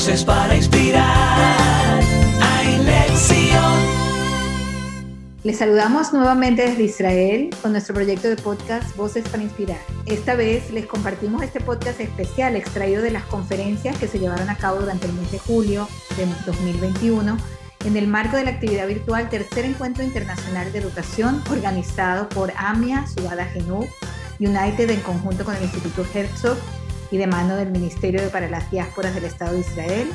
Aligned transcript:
Voces 0.00 0.24
para 0.24 0.56
inspirar. 0.56 2.00
Hay 2.40 2.78
lección. 2.78 3.74
Les 5.44 5.58
saludamos 5.58 6.14
nuevamente 6.14 6.62
desde 6.62 6.84
Israel 6.84 7.50
con 7.60 7.72
nuestro 7.72 7.94
proyecto 7.94 8.30
de 8.30 8.36
podcast 8.36 8.96
Voces 8.96 9.28
para 9.28 9.42
Inspirar. 9.42 9.76
Esta 10.06 10.36
vez 10.36 10.70
les 10.70 10.86
compartimos 10.86 11.42
este 11.42 11.60
podcast 11.60 12.00
especial 12.00 12.56
extraído 12.56 13.02
de 13.02 13.10
las 13.10 13.24
conferencias 13.24 13.98
que 13.98 14.08
se 14.08 14.18
llevaron 14.18 14.48
a 14.48 14.56
cabo 14.56 14.80
durante 14.80 15.04
el 15.04 15.12
mes 15.12 15.30
de 15.32 15.38
julio 15.38 15.86
de 16.16 16.26
2021 16.46 17.36
en 17.84 17.96
el 17.98 18.06
marco 18.06 18.38
de 18.38 18.44
la 18.44 18.52
actividad 18.52 18.88
virtual 18.88 19.28
Tercer 19.28 19.66
Encuentro 19.66 20.02
Internacional 20.02 20.72
de 20.72 20.78
Educación 20.78 21.42
organizado 21.50 22.26
por 22.30 22.54
AMIA, 22.56 23.06
Subada 23.06 23.44
Genú, 23.44 23.86
United 24.38 24.88
en 24.88 25.00
conjunto 25.00 25.44
con 25.44 25.54
el 25.56 25.64
Instituto 25.64 26.06
Herzog 26.14 26.56
y 27.10 27.16
de 27.16 27.26
mano 27.26 27.56
del 27.56 27.70
Ministerio 27.70 28.28
para 28.30 28.48
las 28.48 28.70
Diásporas 28.70 29.14
del 29.14 29.24
Estado 29.24 29.54
de 29.54 29.60
Israel, 29.60 30.08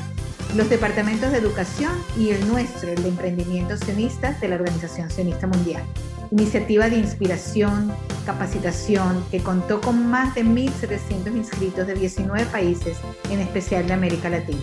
los 0.54 0.70
departamentos 0.70 1.32
de 1.32 1.38
educación 1.38 1.92
y 2.16 2.30
el 2.30 2.46
nuestro, 2.48 2.90
el 2.90 3.02
de 3.02 3.08
emprendimientos 3.08 3.80
sionistas 3.80 4.40
de 4.40 4.48
la 4.48 4.56
Organización 4.56 5.10
Sionista 5.10 5.46
Mundial. 5.46 5.82
Iniciativa 6.30 6.88
de 6.88 6.96
inspiración, 6.96 7.92
capacitación 8.24 9.24
que 9.30 9.42
contó 9.42 9.80
con 9.80 10.08
más 10.08 10.34
de 10.34 10.44
1.700 10.44 11.36
inscritos 11.36 11.86
de 11.86 11.94
19 11.94 12.46
países, 12.46 12.98
en 13.30 13.40
especial 13.40 13.86
de 13.86 13.92
América 13.92 14.28
Latina. 14.28 14.60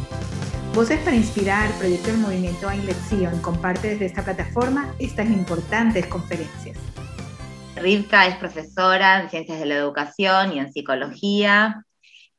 Voces 0.74 1.00
para 1.02 1.16
Inspirar, 1.16 1.72
proyecto 1.78 2.08
del 2.08 2.18
movimiento 2.18 2.68
A 2.68 2.76
Lección, 2.76 3.40
comparte 3.42 3.90
desde 3.90 4.06
esta 4.08 4.24
plataforma 4.24 4.94
estas 4.98 5.28
importantes 5.28 6.08
conferencias. 6.08 6.78
Rivka 7.76 8.26
es 8.26 8.36
profesora 8.38 9.22
en 9.22 9.30
Ciencias 9.30 9.60
de 9.60 9.66
la 9.68 9.76
Educación 9.76 10.54
y 10.54 10.60
en 10.60 10.74
Psicología. 10.74 11.86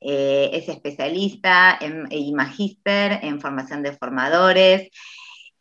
Eh, 0.06 0.50
es 0.52 0.68
especialista 0.68 1.78
en, 1.80 2.06
y 2.10 2.34
magíster 2.34 3.20
en 3.22 3.40
formación 3.40 3.82
de 3.82 3.96
formadores. 3.96 4.90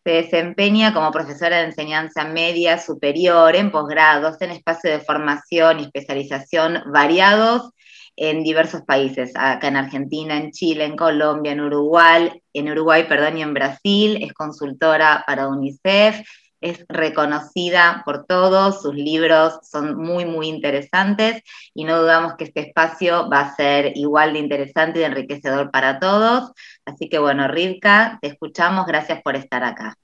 Se 0.04 0.12
desempeña 0.12 0.94
como 0.94 1.12
profesora 1.12 1.60
de 1.60 1.68
enseñanza 1.68 2.26
media 2.26 2.78
superior 2.78 3.56
en 3.56 3.72
posgrados, 3.72 4.42
en 4.42 4.52
espacios 4.52 5.00
de 5.00 5.06
formación 5.06 5.80
y 5.80 5.84
especialización 5.84 6.80
variados 6.92 7.72
en 8.18 8.44
diversos 8.44 8.82
países, 8.82 9.32
acá 9.36 9.70
en 9.70 9.78
Argentina, 9.78 10.36
en 10.36 10.52
Chile, 10.52 10.84
en 10.84 10.98
Colombia, 10.98 11.54
en 11.54 11.62
Uruguay, 11.62 12.42
en 12.52 12.70
Uruguay, 12.70 13.06
perdón, 13.08 13.38
y 13.38 13.44
en 13.44 13.54
Brasil, 13.54 14.20
es 14.22 14.34
consultora 14.34 15.24
para 15.26 15.48
UNICEF, 15.48 16.22
es 16.64 16.86
reconocida 16.88 18.04
por 18.06 18.26
todos, 18.26 18.82
sus 18.82 18.96
libros 18.96 19.60
son 19.64 19.98
muy, 19.98 20.24
muy 20.26 20.48
interesantes 20.48 21.44
y 21.74 21.84
no 21.84 22.00
dudamos 22.00 22.36
que 22.36 22.46
este 22.46 22.62
espacio 22.62 23.30
va 23.30 23.42
a 23.42 23.56
ser 23.56 23.92
igual 23.96 24.32
de 24.32 24.40
interesante 24.40 25.02
y 25.02 25.04
enriquecedor 25.04 25.72
para 25.72 26.00
todos. 26.00 26.54
Así 26.86 27.10
que 27.10 27.20
bueno, 27.20 27.50
Rilka, 27.50 28.18
te 28.22 28.30
escuchamos, 28.30 28.86
gracias 28.86 29.22
por 29.22 29.36
estar 29.36 29.62
acá. 29.66 29.98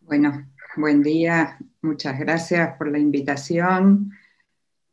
Bueno, 0.00 0.48
buen 0.76 1.00
día, 1.00 1.58
muchas 1.80 2.18
gracias 2.18 2.76
por 2.76 2.90
la 2.90 2.98
invitación. 2.98 4.10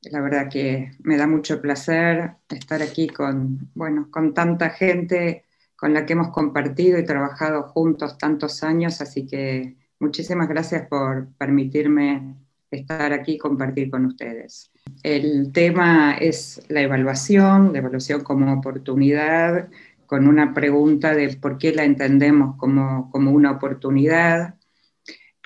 La 0.03 0.21
verdad 0.21 0.49
que 0.51 0.91
me 0.99 1.17
da 1.17 1.25
mucho 1.25 1.59
placer 1.59 2.33
estar 2.47 2.83
aquí 2.83 3.07
con, 3.07 3.71
bueno, 3.73 4.09
con 4.11 4.35
tanta 4.35 4.69
gente 4.69 5.45
con 5.75 5.95
la 5.95 6.05
que 6.05 6.13
hemos 6.13 6.29
compartido 6.29 6.99
y 6.99 7.05
trabajado 7.05 7.63
juntos 7.63 8.19
tantos 8.19 8.63
años, 8.63 9.01
así 9.01 9.25
que 9.25 9.86
Muchísimas 9.99 10.47
gracias 10.47 10.87
por 10.87 11.27
permitirme 11.37 12.35
estar 12.69 13.13
aquí 13.13 13.33
y 13.33 13.37
compartir 13.37 13.89
con 13.89 14.05
ustedes. 14.05 14.71
El 15.03 15.51
tema 15.51 16.15
es 16.17 16.61
la 16.69 16.81
evaluación, 16.81 17.73
la 17.73 17.79
evaluación 17.79 18.23
como 18.23 18.51
oportunidad, 18.53 19.69
con 20.05 20.27
una 20.27 20.53
pregunta 20.53 21.13
de 21.13 21.35
por 21.37 21.57
qué 21.57 21.73
la 21.73 21.83
entendemos 21.83 22.55
como, 22.57 23.09
una 23.13 23.51
oportunidad. 23.51 24.55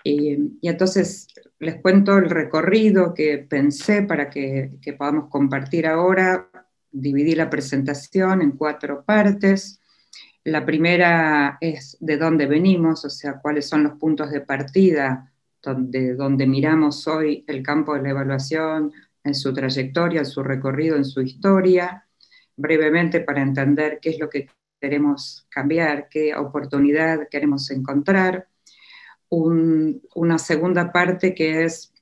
Y, 0.03 0.37
entonces 0.61 1.27
les 1.59 1.75
cuento 1.75 2.17
el 2.17 2.29
recorrido 2.29 3.13
que 3.13 3.37
pensé 3.37 4.03
para 4.03 4.29
que, 4.29 4.71
que 4.81 4.93
podamos 4.93 5.29
compartir 5.29 5.87
ahora. 5.87 6.49
Dividí 6.91 7.35
la 7.35 7.49
presentación 7.49 8.41
en 8.41 8.51
cuatro 8.51 9.03
partes. 9.03 9.80
La 10.43 10.65
primera 10.65 11.57
es 11.61 11.97
de 11.99 12.17
dónde 12.17 12.47
venimos, 12.47 13.05
o 13.05 13.09
sea, 13.09 13.39
cuáles 13.39 13.69
son 13.69 13.83
los 13.83 13.93
puntos 13.93 14.31
de 14.31 14.41
partida 14.41 15.31
donde, 15.61 16.15
donde 16.15 16.47
miramos 16.47 17.07
hoy 17.07 17.43
el 17.47 17.61
campo 17.61 17.93
de 17.93 18.01
la 18.01 18.09
evaluación 18.09 18.91
en 19.23 19.35
su 19.35 19.53
trayectoria, 19.53 20.21
en 20.21 20.25
su 20.25 20.41
recorrido, 20.41 20.95
en 20.95 21.05
su 21.05 21.21
historia, 21.21 22.07
brevemente 22.55 23.19
para 23.19 23.41
entender 23.43 23.99
qué 24.01 24.09
es 24.09 24.19
lo 24.19 24.29
que 24.29 24.49
queremos 24.79 25.45
cambiar, 25.49 26.09
qué 26.09 26.35
oportunidad 26.35 27.27
queremos 27.29 27.69
encontrar. 27.69 28.47
una 29.29 30.37
segunda 30.39 30.91
parte 30.91 31.35
que 31.35 31.63
es, 31.63 31.93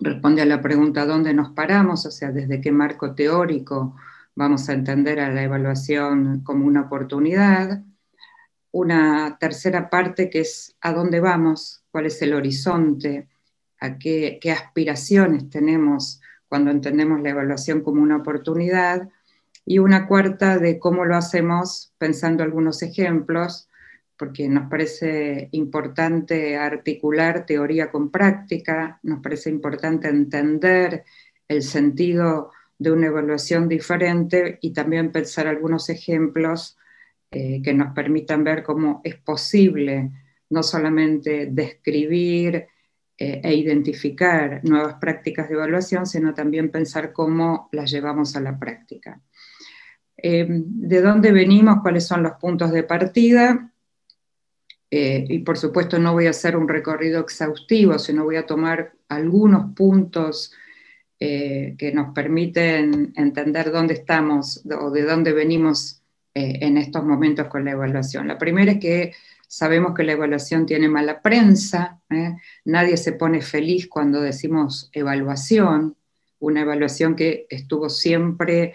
responde 0.00 0.42
a 0.42 0.46
la 0.46 0.62
pregunta 0.62 1.04
dónde 1.04 1.34
nos 1.34 1.50
paramos, 1.50 2.06
o 2.06 2.10
sea, 2.10 2.30
desde 2.30 2.60
qué 2.60 2.70
marco 2.70 3.14
teórico 3.14 3.96
vamos 4.36 4.68
a 4.68 4.74
entender 4.74 5.18
a 5.18 5.30
la 5.32 5.42
evaluación 5.42 6.42
como 6.44 6.66
una 6.66 6.82
oportunidad. 6.82 7.82
Una 8.70 9.38
tercera 9.40 9.88
parte 9.88 10.28
que 10.30 10.40
es 10.40 10.76
a 10.82 10.92
dónde 10.92 11.18
vamos, 11.18 11.82
cuál 11.90 12.06
es 12.06 12.20
el 12.20 12.34
horizonte, 12.34 13.28
a 13.80 13.98
qué, 13.98 14.38
aspiraciones 14.52 15.48
tenemos 15.48 16.20
cuando 16.48 16.70
entendemos 16.70 17.20
la 17.22 17.30
evaluación 17.30 17.80
como 17.80 18.02
una 18.02 18.18
oportunidad. 18.18 19.08
Y 19.64 19.78
una 19.78 20.06
cuarta 20.06 20.58
de 20.58 20.78
cómo 20.78 21.04
lo 21.04 21.16
hacemos 21.16 21.92
pensando 21.98 22.44
algunos 22.44 22.82
ejemplos, 22.82 23.68
porque 24.16 24.48
nos 24.48 24.70
parece 24.70 25.48
importante 25.52 26.56
articular 26.56 27.46
teoría 27.46 27.90
con 27.90 28.10
práctica, 28.10 29.00
nos 29.02 29.20
parece 29.20 29.50
importante 29.50 30.08
entender 30.08 31.04
el 31.48 31.62
sentido 31.62 32.52
de 32.78 32.90
una 32.90 33.06
evaluación 33.06 33.68
diferente 33.68 34.58
y 34.60 34.72
también 34.72 35.12
pensar 35.12 35.46
algunos 35.46 35.88
ejemplos 35.88 36.76
eh, 37.30 37.60
que 37.62 37.74
nos 37.74 37.92
permitan 37.94 38.44
ver 38.44 38.62
cómo 38.62 39.00
es 39.02 39.16
posible 39.16 40.10
no 40.50 40.62
solamente 40.62 41.48
describir 41.50 42.66
eh, 43.18 43.40
e 43.42 43.54
identificar 43.54 44.60
nuevas 44.62 44.94
prácticas 44.94 45.48
de 45.48 45.54
evaluación, 45.54 46.06
sino 46.06 46.34
también 46.34 46.70
pensar 46.70 47.12
cómo 47.12 47.68
las 47.72 47.90
llevamos 47.90 48.36
a 48.36 48.40
la 48.40 48.58
práctica. 48.58 49.20
Eh, 50.16 50.46
¿De 50.48 51.00
dónde 51.00 51.32
venimos? 51.32 51.80
¿Cuáles 51.82 52.06
son 52.06 52.22
los 52.22 52.32
puntos 52.32 52.72
de 52.72 52.82
partida? 52.82 53.72
y 54.88 55.40
por 55.40 55.58
supuesto 55.58 55.98
no 55.98 56.14
voy 56.14 56.26
a 56.26 56.30
hacer 56.30 56.56
un 56.56 56.68
recorrido 56.68 57.20
exhaustivo, 57.20 57.98
sino 57.98 58.24
voy 58.24 58.36
a 58.36 58.46
tomar 58.46 58.94
algunos 59.08 59.74
puntos 59.74 60.52
eh, 61.18 61.74
que 61.78 61.92
nos 61.92 62.12
permiten 62.12 63.12
entender 63.16 63.72
dónde 63.72 63.94
estamos 63.94 64.62
o 64.66 64.90
de 64.90 65.02
dónde 65.02 65.32
venimos 65.32 66.02
eh, 66.34 66.58
en 66.60 66.76
estos 66.76 67.04
momentos 67.04 67.46
con 67.46 67.64
la 67.64 67.70
evaluación. 67.70 68.28
La 68.28 68.36
primera 68.36 68.72
es 68.72 68.78
que 68.78 69.14
sabemos 69.48 69.94
que 69.94 70.04
la 70.04 70.12
evaluación 70.12 70.66
tiene 70.66 70.88
mala 70.88 71.22
prensa, 71.22 72.00
¿eh? 72.10 72.34
nadie 72.66 72.98
se 72.98 73.12
pone 73.12 73.40
feliz 73.40 73.88
cuando 73.88 74.20
decimos 74.20 74.90
evaluación, 74.92 75.96
una 76.38 76.60
evaluación 76.60 77.16
que 77.16 77.46
estuvo 77.48 77.88
siempre 77.88 78.74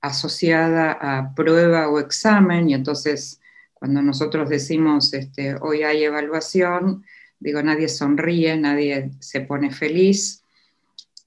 asociada 0.00 0.92
a 0.92 1.34
prueba 1.34 1.88
o 1.88 2.00
examen, 2.00 2.70
y 2.70 2.74
entonces 2.74 3.40
cuando 3.74 4.00
nosotros 4.00 4.48
decimos 4.48 5.12
este, 5.12 5.56
hoy 5.60 5.82
hay 5.82 6.04
evaluación, 6.04 7.04
digo, 7.38 7.62
nadie 7.62 7.88
sonríe, 7.88 8.56
nadie 8.56 9.10
se 9.18 9.42
pone 9.42 9.70
feliz, 9.70 10.41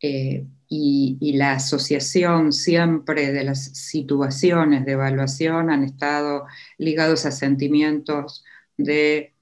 y, 0.01 1.33
la 1.37 1.53
asociación 1.53 2.53
siempre 2.53 3.31
de 3.31 3.43
las 3.43 3.65
situaciones 3.65 4.85
de 4.85 4.93
evaluación 4.93 5.69
han 5.69 5.83
estado 5.83 6.45
ligados 6.77 7.25
a 7.25 7.31
sentimientos 7.31 8.43
de 8.77 9.33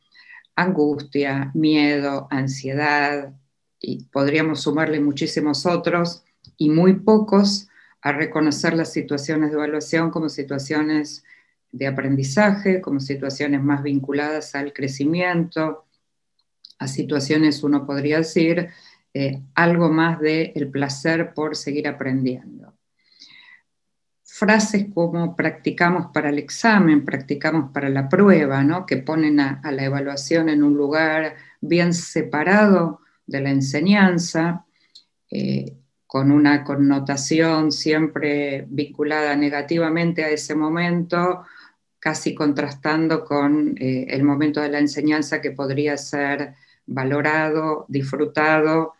angustia, 0.55 1.51
miedo, 1.53 2.27
ansiedad, 2.29 3.33
y 3.79 4.05
podríamos 4.05 4.61
sumarle 4.61 4.99
muchísimos 4.99 5.65
otros, 5.65 6.23
y 6.57 6.69
muy 6.69 6.99
pocos 6.99 7.67
a 8.01 8.11
reconocer 8.11 8.73
las 8.73 8.91
situaciones 8.91 9.49
de 9.49 9.55
evaluación 9.55 10.11
como 10.11 10.29
situaciones 10.29 11.23
de 11.71 11.87
aprendizaje, 11.87 12.81
como 12.81 12.99
situaciones 12.99 13.61
más 13.63 13.81
vinculadas 13.81 14.55
al 14.55 14.73
crecimiento, 14.73 15.85
a 16.79 16.87
situaciones, 16.87 17.63
uno 17.63 17.85
podría 17.85 18.17
decir, 18.17 18.69
eh, 19.13 19.41
algo 19.53 19.89
más 19.89 20.19
del 20.19 20.51
el 20.55 20.69
placer 20.69 21.33
por 21.33 21.55
seguir 21.55 21.87
aprendiendo. 21.87 22.73
Frases 24.23 24.87
como 24.91 25.35
practicamos 25.35 26.07
para 26.11 26.29
el 26.29 26.39
examen, 26.39 27.05
practicamos 27.05 27.71
para 27.71 27.89
la 27.89 28.09
prueba, 28.09 28.63
¿no? 28.63 28.87
que 28.87 28.97
ponen 28.97 29.39
a, 29.39 29.61
la 29.71 29.83
evaluación 29.83 30.49
en 30.49 30.63
un 30.63 30.73
lugar 30.73 31.35
bien 31.61 31.93
separado 31.93 33.01
de 33.27 33.41
la 33.41 33.51
enseñanza, 33.51 34.65
eh, 35.29 35.77
con 36.07 36.31
una 36.31 36.63
connotación 36.63 37.71
siempre 37.71 38.65
vinculada 38.67 39.35
negativamente 39.35 40.23
a 40.23 40.29
ese 40.29 40.55
momento, 40.55 41.43
casi 41.99 42.33
contrastando 42.33 43.23
con 43.23 43.75
eh, 43.77 44.07
el 44.09 44.23
momento 44.23 44.59
de 44.59 44.69
la 44.69 44.79
enseñanza 44.79 45.39
que 45.39 45.51
podría 45.51 45.97
ser 45.97 46.55
valorado, 46.87 47.85
disfrutado, 47.87 48.93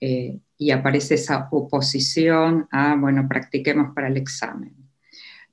eh, 0.00 0.38
y 0.56 0.70
aparece 0.70 1.14
esa 1.14 1.48
oposición 1.50 2.68
a, 2.70 2.96
bueno, 2.96 3.26
practiquemos 3.28 3.94
para 3.94 4.08
el 4.08 4.16
examen. 4.16 4.74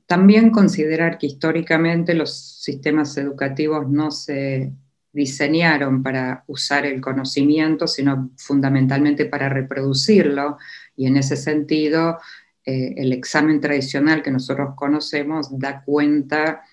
También 0.07 0.51
considerar 0.51 1.17
que 1.17 1.27
históricamente 1.27 2.13
los 2.13 2.61
sistemas 2.61 3.17
educativos 3.17 3.89
no 3.89 4.11
se 4.11 4.71
diseñaron 5.11 6.03
para 6.03 6.43
usar 6.47 6.85
el 6.85 7.01
conocimiento, 7.01 7.87
sino 7.87 8.31
fundamentalmente 8.37 9.25
para 9.25 9.49
reproducirlo, 9.49 10.57
y 10.95 11.07
en 11.07 11.17
ese 11.17 11.37
sentido 11.37 12.17
eh, 12.65 12.93
el 12.97 13.13
examen 13.13 13.61
tradicional 13.61 14.21
que 14.21 14.31
nosotros 14.31 14.73
conocemos 14.75 15.57
da 15.57 15.83
cuenta 15.83 16.63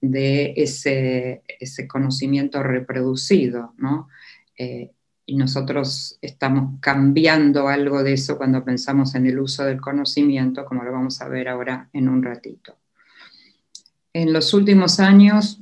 de 0.00 0.54
ese, 0.56 1.42
ese 1.58 1.86
conocimiento 1.86 2.62
reproducido, 2.62 3.74
¿no? 3.76 4.08
Eh, 4.56 4.92
y 5.30 5.36
nosotros 5.36 6.18
estamos 6.20 6.80
cambiando 6.80 7.68
algo 7.68 8.02
de 8.02 8.14
eso 8.14 8.36
cuando 8.36 8.64
pensamos 8.64 9.14
en 9.14 9.26
el 9.26 9.38
uso 9.38 9.64
del 9.64 9.80
conocimiento, 9.80 10.64
como 10.64 10.82
lo 10.82 10.90
vamos 10.90 11.22
a 11.22 11.28
ver 11.28 11.48
ahora 11.48 11.88
en 11.92 12.08
un 12.08 12.20
ratito. 12.20 12.76
En 14.12 14.32
los 14.32 14.52
últimos 14.54 14.98
años 14.98 15.60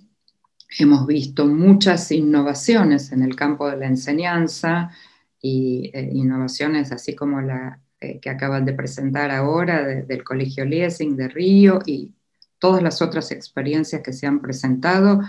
hemos 0.79 1.07
visto 1.07 1.47
muchas 1.47 2.11
innovaciones 2.13 3.13
en 3.13 3.23
el 3.23 3.37
campo 3.37 3.69
de 3.69 3.77
la 3.77 3.87
enseñanza 3.89 4.91
y 5.39 5.91
eh, 5.93 6.13
innovaciones 6.15 6.91
así 6.91 7.15
como 7.15 7.43
la 7.43 7.79
eh, 8.01 8.21
que 8.21 8.31
acaban 8.31 8.65
de 8.65 8.73
presentar 8.73 9.31
ahora 9.31 9.85
del 9.85 10.25
Colegio 10.25 10.65
Liesing 10.65 11.15
de 11.15 11.29
Río 11.29 11.81
y 11.85 12.15
todas 12.59 12.83
las 12.83 13.03
otras 13.03 13.33
experiencias 13.33 14.01
que 14.01 14.15
se 14.15 14.27
han 14.27 14.41
presentado 14.41 15.21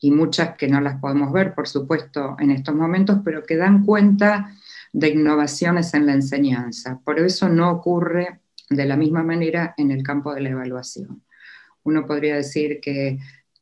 y 0.00 0.10
muchas 0.10 0.56
que 0.56 0.68
no 0.68 0.80
las 0.80 1.00
podemos 1.00 1.32
ver, 1.32 1.54
por 1.54 1.68
supuesto, 1.68 2.36
en 2.38 2.50
estos 2.50 2.74
momentos, 2.74 3.18
pero 3.24 3.42
que 3.42 3.56
dan 3.56 3.84
cuenta 3.84 4.52
de 4.92 5.08
innovaciones 5.10 5.94
en 5.94 6.06
la 6.06 6.12
enseñanza. 6.12 7.00
Por 7.04 7.18
eso 7.18 7.48
no 7.48 7.70
ocurre 7.70 8.40
de 8.70 8.84
la 8.84 8.96
misma 8.96 9.22
manera 9.22 9.74
en 9.76 9.90
el 9.90 10.02
campo 10.02 10.34
de 10.34 10.40
la 10.40 10.50
evaluación. 10.50 11.22
Uno 11.82 12.06
podría 12.06 12.36
decir 12.36 12.80
que 12.80 13.18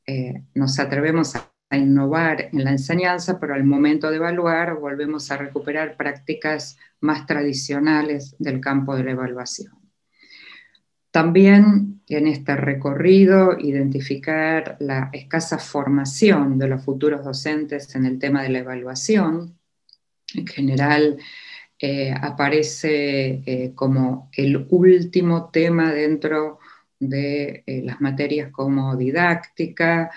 eh, 0.06 0.42
nos 0.54 0.78
atrevemos 0.78 1.36
a, 1.36 1.50
a 1.70 1.76
innovar 1.76 2.48
en 2.52 2.64
la 2.64 2.70
enseñanza, 2.70 3.38
pero 3.38 3.54
al 3.54 3.64
momento 3.64 4.10
de 4.10 4.16
evaluar 4.16 4.74
volvemos 4.76 5.30
a 5.30 5.36
recuperar 5.36 5.96
prácticas 5.96 6.78
más 7.00 7.26
tradicionales 7.26 8.34
del 8.38 8.60
campo 8.60 8.96
de 8.96 9.04
la 9.04 9.10
evaluación. 9.10 9.83
También 11.14 12.02
en 12.08 12.26
este 12.26 12.56
recorrido 12.56 13.56
identificar 13.56 14.76
la 14.80 15.10
escasa 15.12 15.58
formación 15.58 16.58
de 16.58 16.66
los 16.66 16.84
futuros 16.84 17.24
docentes 17.24 17.94
en 17.94 18.04
el 18.04 18.18
tema 18.18 18.42
de 18.42 18.48
la 18.48 18.58
evaluación. 18.58 19.56
En 20.34 20.44
general 20.44 21.18
eh, 21.78 22.12
aparece 22.20 23.44
eh, 23.46 23.70
como 23.76 24.28
el 24.36 24.66
último 24.70 25.50
tema 25.52 25.92
dentro 25.92 26.58
de 26.98 27.62
eh, 27.64 27.82
las 27.84 28.00
materias 28.00 28.50
como 28.50 28.96
didáctica, 28.96 30.10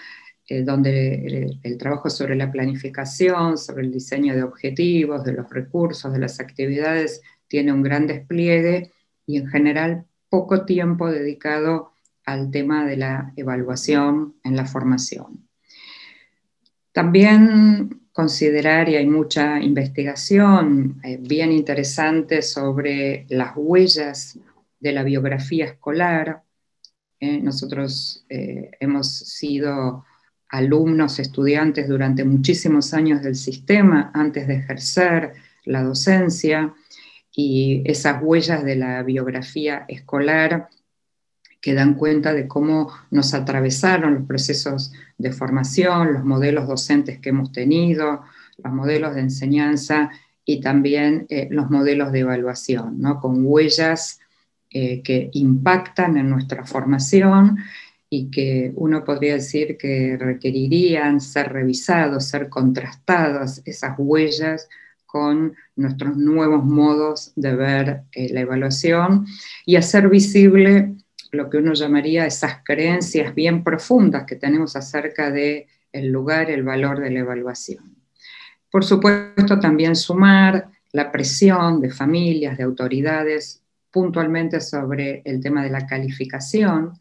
donde 0.49 1.59
el, 1.61 1.77
trabajo 1.77 2.09
sobre 2.09 2.35
la 2.35 2.51
planificación, 2.51 3.59
sobre 3.59 3.83
el 3.83 3.91
diseño 3.91 4.33
de 4.33 4.41
objetivos, 4.41 5.23
de 5.23 5.33
los 5.33 5.47
recursos, 5.47 6.11
de 6.11 6.19
las 6.19 6.39
actividades, 6.39 7.21
tiene 7.47 7.71
un 7.71 7.83
gran 7.83 8.07
despliegue 8.07 8.93
y 9.27 9.37
en 9.37 9.47
general 9.47 10.07
poco 10.29 10.65
tiempo 10.65 11.09
dedicado 11.09 11.91
al 12.25 12.51
tema 12.51 12.85
de 12.85 12.97
la 12.97 13.33
evaluación 13.35 14.35
en 14.43 14.55
la 14.55 14.65
formación. 14.65 15.47
También 16.91 18.07
considerar, 18.11 18.89
y 18.89 18.95
hay 18.95 19.05
mucha 19.05 19.61
investigación 19.61 20.99
eh, 21.03 21.17
bien 21.21 21.51
interesante 21.51 22.41
sobre 22.41 23.27
las 23.29 23.53
huellas 23.55 24.39
de 24.79 24.91
la 24.91 25.03
biografía 25.03 25.65
escolar. 25.65 26.41
Eh, 27.19 27.39
nosotros 27.39 28.25
eh, 28.29 28.71
hemos 28.79 29.19
sido 29.19 30.03
alumnos, 30.49 31.19
estudiantes 31.19 31.87
durante 31.87 32.23
muchísimos 32.23 32.93
años 32.93 33.21
del 33.21 33.35
sistema 33.35 34.11
antes 34.13 34.47
de 34.47 34.55
ejercer 34.55 35.33
la 35.65 35.83
docencia 35.83 36.73
y 37.39 37.83
esas 37.85 38.19
huellas 38.23 38.63
de 38.63 38.75
la 38.75 39.03
biografía 39.03 39.85
escolar 39.87 40.69
que 41.61 41.75
dan 41.75 41.93
cuenta 41.93 42.33
de 42.33 42.47
cómo 42.47 42.91
nos 43.11 43.35
atravesaron 43.35 44.15
los 44.15 44.23
procesos 44.23 44.91
de 45.19 45.31
formación, 45.31 46.13
los 46.13 46.25
modelos 46.25 46.67
docentes 46.67 47.19
que 47.19 47.29
hemos 47.29 47.51
tenido, 47.51 48.23
los 48.57 48.73
modelos 48.73 49.13
de 49.13 49.21
enseñanza 49.21 50.09
y 50.45 50.61
también 50.61 51.27
eh, 51.29 51.47
los 51.51 51.69
modelos 51.69 52.11
de 52.11 52.21
evaluación, 52.21 52.99
¿no? 52.99 53.19
con 53.19 53.45
huellas 53.45 54.19
eh, 54.71 55.03
que 55.03 55.29
impactan 55.33 56.17
en 56.17 56.31
nuestra 56.31 56.65
formación 56.65 57.59
y 58.09 58.31
que 58.31 58.71
uno 58.75 59.03
podría 59.03 59.33
decir 59.33 59.77
que 59.77 60.17
requerirían 60.19 61.21
ser 61.21 61.53
revisados, 61.53 62.25
ser 62.25 62.49
contrastadas 62.49 63.61
esas 63.63 63.93
huellas 63.99 64.67
con 65.07 65.55
nuestros 65.75 66.15
nuevos 66.15 66.63
modos 66.63 67.31
de 67.35 67.55
ver 67.55 68.01
eh, 68.11 68.31
la 68.31 68.41
evaluación 68.41 69.25
y 69.65 69.77
hacer 69.77 70.07
visible 70.09 70.93
lo 71.31 71.49
que 71.49 71.57
uno 71.57 71.73
llamaría 71.73 72.27
esas 72.27 72.63
creencias 72.63 73.33
bien 73.33 73.63
profundas 73.63 74.25
que 74.25 74.35
tenemos 74.35 74.75
acerca 74.75 75.31
de 75.31 75.67
lugar, 75.93 76.51
el 76.51 76.63
valor 76.63 76.99
de 76.99 77.09
la 77.09 77.19
evaluación. 77.19 77.95
Por 78.71 78.83
supuesto, 78.83 79.59
también 79.59 79.95
sumar 79.95 80.69
la 80.91 81.11
presión 81.11 81.81
de 81.81 81.89
familias, 81.89 82.57
de 82.57 82.63
autoridades, 82.63 83.63
puntualmente 83.91 84.61
sobre 84.61 85.21
el 85.25 85.41
tema 85.41 85.63
de 85.63 85.69
la 85.69 85.87
calificación, 85.87 86.93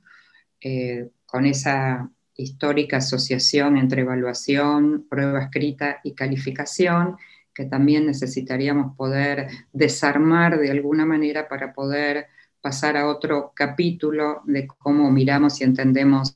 eh, 0.61 1.11
con 1.27 1.45
esa 1.45 2.09
histórica 2.35 2.99
asociación 2.99 3.77
entre 3.77 4.03
evaluación, 4.03 5.07
prueba 5.09 5.43
escrita 5.43 6.01
y 6.05 6.15
calificación, 6.15 7.17
que 7.57 7.65
también 7.65 8.05
necesitaríamos 8.05 8.95
poder 8.97 9.49
desarmar 9.73 10.59
de 10.59 10.71
alguna 10.71 11.07
manera 11.07 11.49
para 11.49 11.73
poder 11.73 12.27
pasar 12.61 12.99
a 12.99 13.09
otro 13.09 13.53
capítulo 13.55 14.43
de 14.45 14.67
cómo 14.67 15.11
miramos 15.11 15.59
y 15.61 15.65
entendemos 15.65 16.35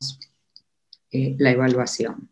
eh, 1.13 1.37
la 1.39 1.51
evaluación. 1.51 2.31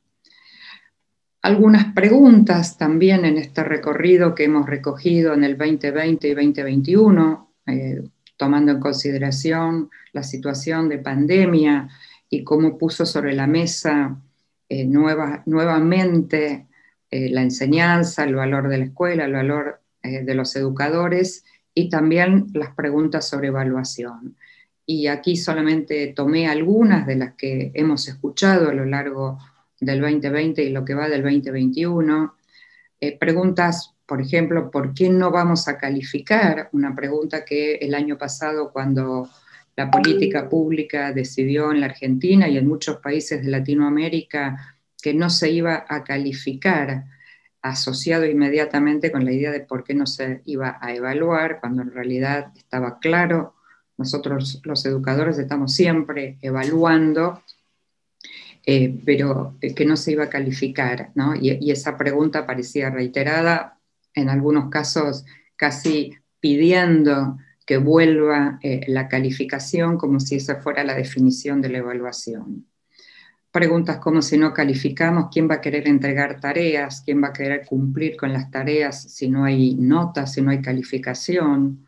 Algunas 1.43 1.93
preguntas 1.93 2.79
también 2.79 3.27
en 3.27 3.37
este 3.37 3.63
recorrido 3.63 4.35
que 4.35 4.45
hemos 4.45 4.67
recogido 4.67 5.35
en 5.35 5.45
el 5.45 5.59
2020 5.59 6.27
y 6.27 6.35
2021, 6.35 7.53
eh, 7.67 8.03
tomando 8.39 8.73
en 8.73 8.81
consideración 8.81 9.91
la 10.13 10.23
situación 10.23 10.89
de 10.89 10.99
pandemia 10.99 11.89
y 12.31 12.43
cómo 12.43 12.79
puso 12.79 13.05
sobre 13.05 13.35
la 13.35 13.47
mesa 13.47 14.17
eh, 14.69 14.87
nuevamente 14.87 16.68
eh, 17.11 17.31
la 17.31 17.43
enseñanza, 17.43 18.25
el 18.25 18.35
valor 18.35 18.69
de 18.69 18.79
la 18.79 18.85
escuela, 18.85 19.25
el 19.25 19.33
valor 19.33 19.81
eh, 20.03 20.23
de 20.25 20.35
los 20.35 20.55
educadores 20.57 21.45
y 21.75 21.89
también 21.89 22.49
las 22.53 22.75
preguntas 22.75 23.27
sobre 23.29 23.49
evaluación. 23.49 24.37
Y 24.85 25.07
aquí 25.07 25.37
solamente 25.37 26.13
tomé 26.15 26.49
algunas 26.49 27.07
de 27.07 27.17
las 27.17 27.35
que 27.35 27.71
hemos 27.75 28.09
escuchado 28.09 28.69
a 28.71 28.75
lo 28.75 28.85
largo 28.85 29.39
del 29.81 30.01
2020 30.01 30.63
y 30.63 30.71
lo 30.71 30.85
que 30.85 30.95
va 30.95 31.09
del 31.09 31.23
2021. 31.23 32.35
Eh, 33.01 33.19
preguntas, 33.19 33.95
por 34.07 34.21
ejemplo, 34.21 34.71
¿por 34.71 34.93
qué 34.93 35.09
no 35.09 35.31
vamos 35.31 35.69
a 35.69 35.79
calificar? 35.79 36.69
Una 36.73 36.95
pregunta 36.95 37.45
que 37.45 37.77
el 37.77 37.95
año 37.95 38.19
pasado 38.19 38.73
cuando 38.73 39.29
la 39.77 39.91
política 39.91 40.49
pública 40.49 41.13
decidió 41.13 41.71
en 41.71 41.81
la 41.81 41.87
Argentina 41.87 42.49
y 42.49 42.59
en 42.59 42.67
muchos 42.67 42.97
países 42.97 43.45
de 43.45 43.51
Latinoamérica 43.51 44.78
que 45.03 45.15
no 45.15 45.31
se 45.31 45.51
iba 45.51 45.85
a 45.89 46.05
calificar 46.05 47.05
asociado 47.63 48.25
inmediatamente 48.25 49.11
con 49.11 49.25
la 49.25 49.33
idea 49.33 49.51
de 49.51 49.61
por 49.61 49.85
qué 49.85 49.95
no 49.95 50.07
se 50.07 50.43
iba 50.45 50.79
a 50.81 50.95
evaluar, 50.95 51.61
cuando 51.61 51.83
en 51.83 51.93
realidad 51.93 52.53
estaba 52.57 52.99
claro, 52.99 53.55
nosotros 53.97 54.61
los 54.65 54.87
educadores 54.87 55.39
estamos 55.39 55.75
siempre 55.75 56.39
evaluando, 56.41 57.43
eh, 58.65 59.01
pero 59.05 59.57
que 59.61 59.85
no 59.85 59.97
se 59.97 60.13
iba 60.13 60.25
a 60.25 60.31
calificar, 60.31 61.11
¿no? 61.15 61.35
y, 61.35 61.71
esa 61.71 61.97
pregunta 61.97 62.47
parecía 62.47 62.91
reiterada, 62.91 63.79
en 64.15 64.29
algunos 64.29 64.71
casos 64.71 65.25
casi 65.57 66.15
pidiendo 66.41 67.39
que 67.67 67.77
vuelva 67.77 68.59
eh, 68.63 68.85
la 68.89 69.09
calificación 69.09 69.99
como 69.99 70.21
si 70.21 70.37
esa 70.37 70.57
fuera 70.57 70.85
la 70.85 70.95
definición 70.95 71.61
de 71.61 71.69
la 71.69 71.79
evaluación 71.79 72.67
preguntas 73.51 73.99
como 73.99 74.23
si 74.23 74.39
no 74.39 74.53
calificamos, 74.53 75.29
quién 75.33 75.49
va 75.51 75.57
a 75.57 75.61
querer 75.61 75.89
entregar 75.89 76.41
tareas, 76.41 77.03
quién 77.05 77.23
va 77.23 77.29
a 77.29 77.33
querer 77.33 77.67
cumplir 77.67 78.17
con 78.17 78.33
las 78.33 78.51
tareas 78.51 79.03
si 79.03 79.29
no 79.29 79.45
hay 79.45 79.75
notas, 79.75 80.33
si 80.33 80.43
no 80.43 80.51
hay 80.51 80.63
calificación, 80.63 81.87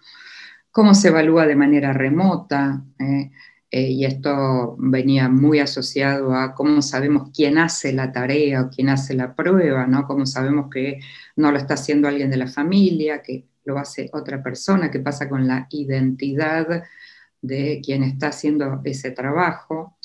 cómo 0.71 0.95
se 0.95 1.09
evalúa 1.09 1.47
de 1.47 1.57
manera 1.57 1.93
remota, 1.93 2.83
eh, 2.99 3.31
eh, 3.73 3.89
y 3.89 4.05
esto 4.05 4.77
venía 4.79 5.29
muy 5.29 5.61
asociado 5.61 6.35
a 6.35 6.55
cómo 6.55 6.83
sabemos 6.83 7.31
quién 7.35 7.57
hace 7.59 7.93
la 7.93 8.11
tarea 8.13 8.63
o 8.63 8.71
quién 8.71 8.89
hace 8.89 9.15
la 9.15 9.35
prueba, 9.35 9.87
¿no? 9.87 10.07
Cómo 10.07 10.27
sabemos 10.27 10.69
que 10.71 11.01
no 11.37 11.53
lo 11.53 11.59
está 11.59 11.75
haciendo 11.75 12.09
alguien 12.09 12.31
de 12.31 12.37
la 12.37 12.49
familia, 12.49 13.23
que 13.23 13.47
lo 13.65 13.79
hace 13.79 14.11
otra 14.13 14.43
persona, 14.43 14.91
qué 14.91 14.99
pasa 14.99 15.29
con 15.29 15.47
la 15.47 15.69
identidad 15.71 16.83
de 17.43 17.81
quien 17.85 18.03
está 18.03 18.29
haciendo 18.29 18.81
ese 18.85 19.13
trabajo. 19.13 19.97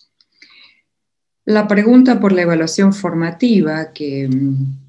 La 1.46 1.68
pregunta 1.68 2.20
por 2.20 2.32
la 2.32 2.42
evaluación 2.42 2.92
formativa, 2.92 3.94
que 3.94 4.28
mm, 4.28 4.86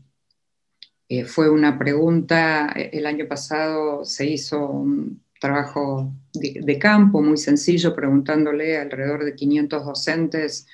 eh, 1.10 1.24
fue 1.26 1.50
una 1.50 1.78
pregunta, 1.78 2.72
eh, 2.74 2.90
el 2.94 3.04
año 3.04 3.28
pasado 3.28 4.06
se 4.06 4.26
hizo 4.26 4.66
un 4.66 5.22
trabajo 5.38 6.10
de, 6.32 6.78
campo 6.78 7.20
muy 7.20 7.36
sencillo, 7.36 7.94
preguntándole 7.94 8.78
alrededor 8.78 9.24
de 9.24 9.34
500 9.34 9.84
docentes 9.84 10.66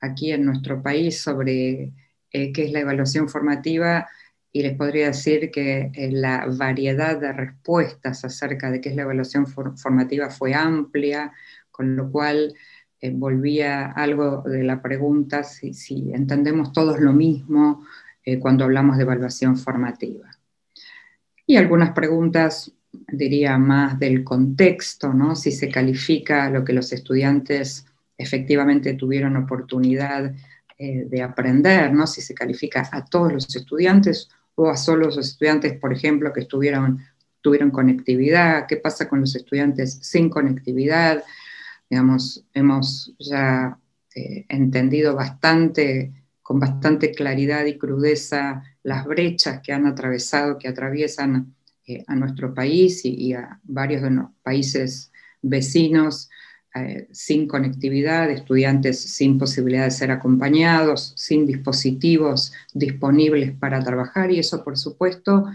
aquí 0.00 0.30
en 0.30 0.44
nuestro 0.44 0.80
país 0.80 1.20
sobre 1.20 1.92
eh, 2.30 2.52
qué 2.52 2.66
es 2.66 2.70
la 2.70 2.80
evaluación 2.80 3.28
formativa 3.28 4.08
y 4.52 4.62
les 4.62 4.76
podría 4.76 5.08
decir 5.08 5.50
que 5.50 5.90
la 6.12 6.46
variedad 6.46 7.18
de 7.18 7.32
respuestas 7.32 8.24
acerca 8.24 8.70
de 8.70 8.80
qué 8.80 8.90
es 8.90 8.94
la 8.94 9.02
evaluación 9.02 9.48
formativa 9.48 10.30
fue 10.30 10.54
amplia, 10.54 11.32
con 11.72 11.96
lo 11.96 12.08
cual 12.12 12.54
volvía 13.12 13.92
algo 13.92 14.42
de 14.42 14.62
la 14.62 14.80
pregunta 14.80 15.42
si, 15.44 16.12
entendemos 16.12 16.72
todos 16.72 17.00
lo 17.00 17.12
mismo, 17.12 17.84
eh, 18.24 18.38
cuando 18.38 18.64
hablamos 18.64 18.96
de 18.96 19.02
evaluación 19.02 19.56
formativa. 19.56 20.30
Y 21.46 21.56
algunas 21.56 21.90
preguntas, 21.92 22.72
diría, 22.90 23.58
más 23.58 23.98
del 23.98 24.24
contexto, 24.24 25.12
¿no? 25.12 25.36
si 25.36 25.52
se 25.52 25.68
califica 25.68 26.48
lo 26.48 26.64
que 26.64 26.72
los 26.72 26.92
estudiantes 26.92 27.86
efectivamente 28.16 28.94
tuvieron 28.94 29.36
oportunidad 29.36 30.34
eh, 30.78 31.04
de 31.08 31.22
aprender, 31.22 31.92
¿no? 31.92 32.06
si 32.06 32.20
se 32.20 32.34
califica 32.34 32.88
a 32.90 33.04
todos 33.04 33.32
los 33.32 33.54
estudiantes 33.54 34.30
o 34.54 34.70
a 34.70 34.76
solo 34.76 35.06
los 35.06 35.18
estudiantes, 35.18 35.78
por 35.78 35.92
ejemplo, 35.92 36.32
que 36.32 36.40
estuvieron, 36.40 37.00
tuvieron 37.42 37.70
conectividad, 37.70 38.66
qué 38.66 38.76
pasa 38.76 39.08
con 39.08 39.20
los 39.20 39.34
estudiantes 39.36 39.98
sin 40.00 40.30
conectividad. 40.30 41.22
Digamos, 41.88 42.44
hemos 42.52 43.14
ya 43.18 43.78
eh, 44.14 44.46
entendido 44.48 45.14
bastante 45.14 46.12
con 46.44 46.60
bastante 46.60 47.10
claridad 47.12 47.64
y 47.64 47.78
crudeza 47.78 48.62
las 48.82 49.06
brechas 49.06 49.60
que 49.62 49.72
han 49.72 49.86
atravesado, 49.86 50.58
que 50.58 50.68
atraviesan 50.68 51.54
eh, 51.86 52.04
a 52.06 52.14
nuestro 52.14 52.52
país 52.52 53.02
y, 53.04 53.32
a 53.32 53.58
varios 53.62 54.02
de 54.02 54.10
los 54.10 54.26
países 54.42 55.10
vecinos 55.40 56.28
eh, 56.74 57.08
sin 57.12 57.48
conectividad, 57.48 58.30
estudiantes 58.30 59.00
sin 59.00 59.38
posibilidad 59.38 59.84
de 59.84 59.90
ser 59.90 60.10
acompañados, 60.10 61.14
sin 61.16 61.46
dispositivos 61.46 62.52
disponibles 62.74 63.52
para 63.52 63.82
trabajar. 63.82 64.30
Y 64.30 64.38
eso 64.38 64.62
por 64.62 64.76
supuesto 64.76 65.46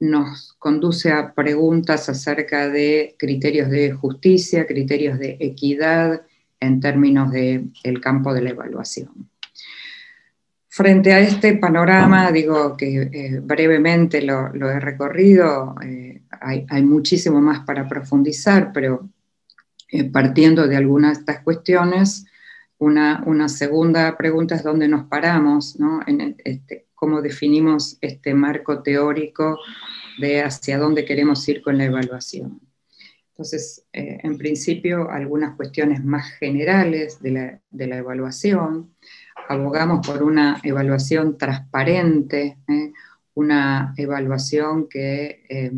nos 0.00 0.54
conduce 0.58 1.10
a 1.10 1.34
preguntas 1.34 2.08
acerca 2.08 2.68
de 2.68 3.16
criterios 3.18 3.70
de 3.70 3.92
justicia, 3.92 4.66
criterios 4.66 5.18
de 5.18 5.36
equidad 5.40 6.22
en 6.60 6.80
términos 6.80 7.32
del 7.32 8.00
campo 8.00 8.32
de 8.32 8.42
la 8.42 8.50
evaluación. 8.50 9.28
Frente 10.68 11.12
a 11.12 11.20
este 11.20 11.56
panorama, 11.56 12.30
digo 12.30 12.76
que 12.76 13.02
eh, 13.12 13.40
brevemente 13.42 14.22
lo, 14.22 14.52
he 14.52 14.78
recorrido, 14.78 15.74
eh, 15.82 16.22
hay, 16.30 16.82
muchísimo 16.82 17.40
más 17.40 17.60
para 17.64 17.88
profundizar, 17.88 18.70
pero 18.72 19.08
eh, 19.90 20.04
partiendo 20.04 20.68
de 20.68 20.76
algunas 20.76 21.14
de 21.14 21.20
estas 21.20 21.40
cuestiones, 21.40 22.26
una, 22.78 23.48
segunda 23.48 24.16
pregunta 24.16 24.54
es 24.54 24.62
dónde 24.62 24.86
nos 24.86 25.08
paramos, 25.08 25.80
¿no? 25.80 26.00
en 26.06 26.36
este, 26.44 26.87
cómo 26.98 27.22
definimos 27.22 27.96
este 28.00 28.34
marco 28.34 28.82
teórico 28.82 29.58
de 30.18 30.42
hacia 30.42 30.78
dónde 30.78 31.04
queremos 31.04 31.48
ir 31.48 31.62
con 31.62 31.78
la 31.78 31.84
evaluación. 31.84 32.60
Entonces, 33.30 33.84
en 33.92 34.36
principio, 34.36 35.08
algunas 35.08 35.54
cuestiones 35.54 36.04
más 36.04 36.28
generales 36.40 37.22
de 37.22 37.30
la, 37.30 37.60
de 37.70 37.86
la 37.86 37.98
evaluación 37.98 38.90
abogamos 39.48 40.06
por 40.06 40.22
una 40.22 40.60
evaluación 40.62 41.38
transparente, 41.38 42.58
¿eh? 42.68 42.92
una 43.34 43.94
evaluación 43.96 44.88
que 44.88 45.44
eh, 45.48 45.72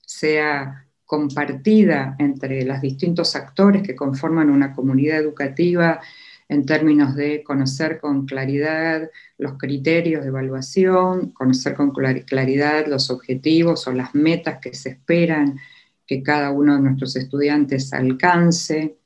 sea 0.00 0.86
compartida 1.04 2.16
entre 2.18 2.64
los 2.64 2.80
distintos 2.80 3.36
actores 3.36 3.82
que 3.82 3.94
conforman 3.94 4.50
una 4.50 4.72
comunidad 4.72 5.18
educativa 5.18 6.00
en 6.48 6.64
términos 6.64 7.16
de 7.16 7.42
conocer 7.42 7.98
con 7.98 8.26
claridad 8.26 9.10
los 9.38 9.58
criterios 9.58 10.22
de 10.22 10.28
evaluación, 10.28 11.32
conocer 11.32 11.74
con 11.74 11.90
claridad 11.90 12.86
los 12.86 13.10
objetivos 13.10 13.86
o 13.86 13.92
las 13.92 14.14
metas 14.14 14.58
que 14.60 14.74
se 14.74 14.90
esperan 14.90 15.58
que 16.06 16.22
cada 16.22 16.50
uno 16.52 16.76
de 16.76 16.82
nuestros 16.82 17.16
estudiantes 17.16 17.92
alcance, 17.92 18.96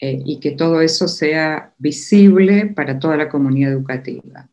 eh, 0.00 0.22
y 0.24 0.38
que 0.38 0.52
todo 0.52 0.80
eso 0.80 1.08
sea 1.08 1.74
visible 1.76 2.66
para 2.66 3.00
toda 3.00 3.16
la 3.16 3.28
comunidad 3.28 3.72
educativa. 3.72 4.48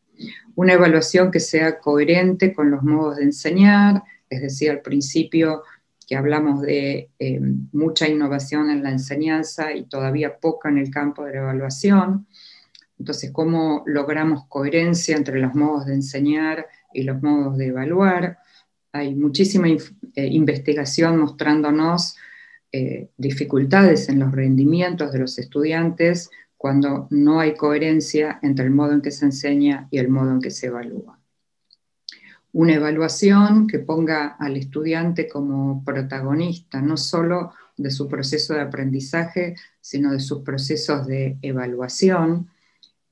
Una 0.56 0.74
evaluación 0.74 1.30
que 1.30 1.40
sea 1.40 1.80
coherente 1.80 2.52
con 2.52 2.72
los 2.72 2.82
modos 2.82 3.18
de 3.18 3.26
enseñar, 3.26 4.02
es 4.28 4.42
decir, 4.42 4.72
al 4.72 4.82
principio 4.82 5.62
que 6.08 6.16
hablamos 6.16 6.62
de 6.62 7.10
eh, 7.20 7.40
mucha 7.72 8.08
innovación 8.08 8.70
en 8.70 8.84
la 8.84 8.92
enseñanza 8.92 9.74
y 9.74 9.86
todavía 9.86 10.38
poca 10.38 10.70
en 10.70 10.78
el 10.78 10.92
campo 10.92 11.26
de 11.26 11.34
la 11.34 11.40
evaluación. 11.40 12.28
Entonces, 13.00 13.32
¿cómo 13.32 13.84
logramos 13.86 14.46
coherencia 14.48 15.18
entre 15.18 15.40
los 15.40 15.56
modos 15.56 15.86
de 15.86 15.96
enseñar 15.96 16.68
y 16.94 17.04
los 17.04 17.22
modos 17.22 17.58
de 17.58 17.68
evaluar? 17.68 18.40
Hay 18.92 19.16
muchísima 19.16 19.68
eh, 19.68 19.78
investigación 20.28 21.18
mostrándonos 21.18 22.16
eh, 22.72 23.10
dificultades 23.18 24.10
en 24.10 24.20
los 24.20 24.32
rendimientos 24.32 25.12
de 25.12 25.20
los 25.20 25.38
estudiantes 25.40 26.30
cuando 26.58 27.08
no 27.10 27.40
hay 27.40 27.56
coherencia 27.56 28.40
entre 28.42 28.66
el 28.66 28.72
modo 28.72 28.94
en 28.94 29.02
que 29.02 29.12
se 29.12 29.26
enseña 29.26 29.88
y 29.92 29.98
el 29.98 30.10
modo 30.10 30.32
en 30.32 30.42
que 30.42 30.52
se 30.52 30.68
evalúa. 30.68 31.20
Una 32.56 32.76
evaluación 32.76 33.68
que 33.68 33.80
ponga 33.80 34.38
al 34.40 34.56
estudiante 34.56 35.28
como 35.28 35.84
protagonista, 35.84 36.82
no 36.82 36.96
solo 36.96 37.52
de 37.76 37.92
su 37.92 38.08
proceso 38.08 38.54
de 38.54 38.62
aprendizaje, 38.62 39.56
sino 39.82 40.14
de 40.14 40.22
sus 40.22 40.40
procesos 40.40 41.06
de 41.06 41.38
evaluación 41.42 42.50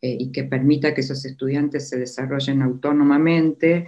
eh, 0.02 0.16
y 0.18 0.32
que 0.32 0.46
permita 0.46 0.94
que 0.94 1.02
esos 1.02 1.26
estudiantes 1.26 1.90
se 1.90 2.00
desarrollen 2.00 2.62
autónomamente 2.62 3.86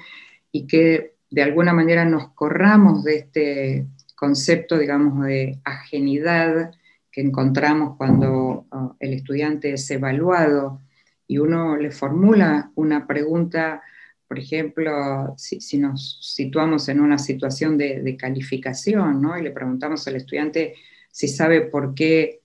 y 0.52 0.68
que 0.68 1.16
de 1.30 1.44
alguna 1.44 1.72
manera 1.72 2.04
nos 2.04 2.34
corramos 2.34 3.06
de 3.06 3.16
este 3.16 3.88
concepto, 4.14 4.78
digamos, 4.78 5.26
de 5.26 5.62
ajenidad 5.64 6.74
que 7.10 7.22
encontramos 7.22 7.96
cuando 7.96 8.66
uh, 8.74 8.94
el 9.00 9.14
estudiante 9.14 9.72
es 9.72 9.90
evaluado 9.90 10.82
y 11.26 11.38
uno 11.38 11.78
le 11.78 11.92
formula 11.92 12.72
una 12.76 13.08
pregunta, 13.08 13.82
por 14.28 14.40
ejemplo, 14.40 15.36
si, 15.38 15.78
nos 15.78 16.20
situamos 16.22 16.90
en 16.90 17.00
una 17.00 17.18
situación 17.18 17.78
de, 17.78 18.18
calificación, 18.18 19.22
¿no? 19.22 19.38
Y 19.38 19.44
le 19.44 19.52
preguntamos 19.52 20.08
al 20.08 20.16
estudiante 20.16 20.76
si 21.12 21.28
sabe 21.28 21.62
por 21.62 21.94
qué 21.94 22.42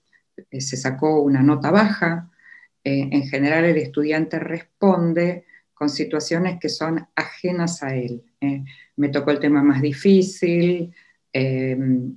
eh, 0.51 0.61
se 0.61 0.77
sacó 0.77 1.21
una 1.21 1.43
nota 1.43 1.71
baja, 1.71 2.31
eh, 2.85 3.09
en 3.11 3.27
general 3.29 3.65
el 3.65 3.77
estudiante 3.77 4.39
responde 4.39 5.45
con 5.75 5.89
situaciones 5.89 6.59
que 6.61 6.69
son 6.69 7.07
ajenas 7.15 7.83
a 7.83 7.95
él. 7.95 8.23
¿eh? 8.41 8.65
me 8.97 9.09
tocó 9.09 9.31
el 9.31 9.41
tema 9.41 9.63
más 9.63 9.81
difícil, 9.81 10.95
Em, 11.33 12.17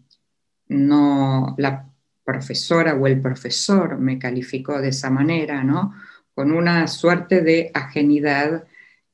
no, 0.69 1.55
la 1.57 1.87
profesora 2.23 2.95
o 2.95 3.07
el 3.07 3.21
profesor 3.21 3.97
me 3.99 4.17
calificó 4.17 4.81
de 4.81 4.89
esa 4.89 5.09
manera, 5.09 5.63
¿no? 5.63 5.93
Con 6.33 6.51
una 6.51 6.87
suerte 6.87 7.41
de 7.41 7.69
ajenidad 7.73 8.65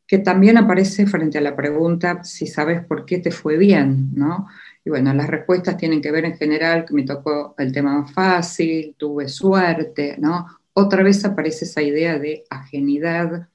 que 0.09 0.17
también 0.17 0.57
aparece 0.57 1.05
frente 1.05 1.37
a 1.37 1.41
la 1.41 1.55
pregunta 1.55 2.23
si 2.23 2.47
sabes 2.47 2.83
por 2.83 3.05
qué 3.05 3.19
te 3.19 3.29
fue 3.29 3.57
bien, 3.57 4.09
¿no? 4.15 4.47
Y 4.83 4.89
bueno, 4.89 5.13
las 5.13 5.27
respuestas 5.27 5.77
tienen 5.77 6.01
que 6.01 6.09
ver 6.09 6.25
en 6.25 6.35
general 6.35 6.87
me 6.89 7.03
tocó 7.03 7.53
el 7.59 7.71
tema 7.71 8.01
más 8.01 8.11
fácil, 8.11 8.95
tuve 8.97 9.29
suerte, 9.29 10.15
¿no? 10.17 10.47
Otra 10.73 11.03
vez 11.03 11.23
aparece 11.25 11.65
esa 11.65 11.83
idea 11.83 12.17
de 12.17 12.43
ajenidad 12.49 13.49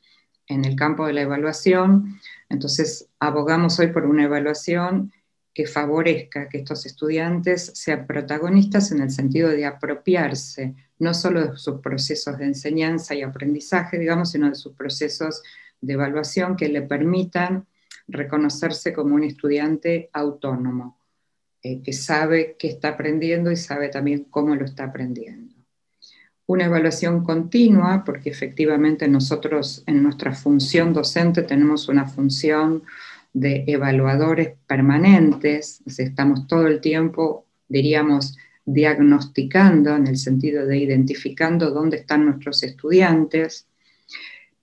en 0.46 0.64
el 0.64 0.76
campo 0.76 1.08
de 1.08 1.14
la 1.14 1.22
evaluación. 1.22 2.20
Entonces, 2.48 3.08
abogamos 3.18 3.80
hoy 3.80 3.88
por 3.88 4.06
una 4.06 4.22
evaluación 4.22 5.12
que 5.52 5.66
favorezca 5.66 6.48
que 6.48 6.58
estos 6.58 6.86
estudiantes 6.86 7.72
sean 7.74 8.06
protagonistas 8.06 8.92
en 8.92 9.02
el 9.02 9.10
sentido 9.10 9.48
de 9.48 9.66
apropiarse 9.66 10.76
no 11.00 11.14
solo 11.14 11.48
de 11.48 11.56
sus 11.56 11.80
procesos 11.80 12.38
de 12.38 12.44
enseñanza 12.44 13.14
y 13.16 13.22
aprendizaje, 13.22 13.98
digamos, 13.98 14.30
sino 14.30 14.48
de 14.48 14.54
sus 14.54 14.72
procesos 14.74 15.42
de 15.84 15.92
evaluación 15.94 16.56
que 16.56 16.68
le 16.68 16.82
permitan 16.82 17.66
reconocerse 18.08 18.92
como 18.92 19.14
un 19.14 19.24
estudiante 19.24 20.10
autónomo, 20.12 20.98
eh, 21.62 21.82
que 21.82 21.92
sabe 21.92 22.56
qué 22.58 22.68
está 22.68 22.88
aprendiendo 22.90 23.50
y 23.50 23.56
sabe 23.56 23.88
también 23.88 24.24
cómo 24.24 24.54
lo 24.54 24.64
está 24.64 24.84
aprendiendo. 24.84 25.54
una 26.46 26.66
evaluación 26.66 27.24
continua, 27.24 28.02
porque 28.04 28.28
efectivamente 28.28 29.08
nosotros 29.08 29.82
en 29.86 30.02
nuestra 30.02 30.34
función 30.34 30.92
docente 30.92 31.40
tenemos 31.42 31.88
una 31.88 32.06
función 32.06 32.82
de 33.32 33.64
evaluadores 33.66 34.54
permanentes, 34.66 35.82
estamos 35.86 36.46
todo 36.46 36.66
el 36.66 36.82
tiempo, 36.82 37.46
diríamos, 37.66 38.36
diagnosticando 38.66 39.96
en 39.96 40.06
el 40.06 40.16
sentido 40.16 40.66
de 40.66 40.78
identificando 40.78 41.70
dónde 41.70 41.98
están 41.98 42.26
nuestros 42.26 42.62
estudiantes, 42.62 43.66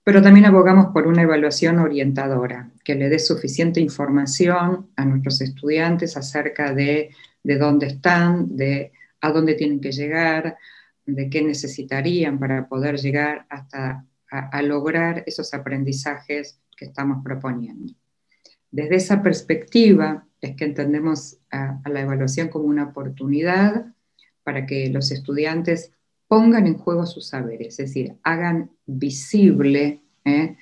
pero 0.03 0.21
también 0.21 0.45
abogamos 0.45 0.87
por 0.87 1.07
una 1.07 1.21
evaluación 1.21 1.79
orientadora, 1.79 2.71
que 2.83 2.95
le 2.95 3.09
dé 3.09 3.19
suficiente 3.19 3.79
información 3.79 4.89
a 4.95 5.05
nuestros 5.05 5.41
estudiantes 5.41 6.17
acerca 6.17 6.73
de, 6.73 7.11
de 7.43 7.57
dónde 7.57 7.87
están, 7.87 8.55
de 8.55 8.91
a 9.21 9.31
dónde 9.31 9.53
tienen 9.53 9.79
que 9.79 9.91
llegar, 9.91 10.57
de 11.05 11.29
qué 11.29 11.41
necesitarían 11.41 12.39
para 12.39 12.67
poder 12.67 12.97
llegar 12.97 13.45
hasta 13.49 14.05
a, 14.31 14.61
lograr 14.61 15.23
esos 15.27 15.53
aprendizajes 15.53 16.59
que 16.75 16.85
estamos 16.85 17.23
proponiendo. 17.23 17.93
Desde 18.71 18.95
esa 18.95 19.21
perspectiva 19.21 20.25
es 20.39 20.55
que 20.55 20.65
entendemos 20.65 21.37
a, 21.51 21.81
la 21.89 22.01
evaluación 22.01 22.47
como 22.47 22.65
una 22.65 22.85
oportunidad 22.85 23.93
para 24.43 24.65
que 24.65 24.89
los 24.89 25.11
estudiantes 25.11 25.91
pongan 26.31 26.65
en 26.65 26.77
juego 26.77 27.05
sus 27.05 27.27
saberes, 27.27 27.77
es 27.77 27.87
decir, 27.87 28.15
hagan 28.23 28.71
visible 28.85 30.01
¿eh? 30.23 30.55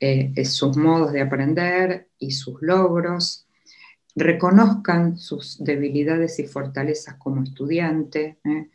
Eh, 0.00 0.44
sus 0.44 0.76
modos 0.76 1.12
de 1.12 1.20
aprender 1.20 2.08
y 2.18 2.32
sus 2.32 2.60
logros, 2.60 3.46
reconozcan 4.16 5.16
sus 5.16 5.62
debilidades 5.62 6.40
y 6.40 6.48
fortalezas 6.48 7.14
como 7.18 7.44
estudiante, 7.44 8.38
¿eh? 8.42 8.68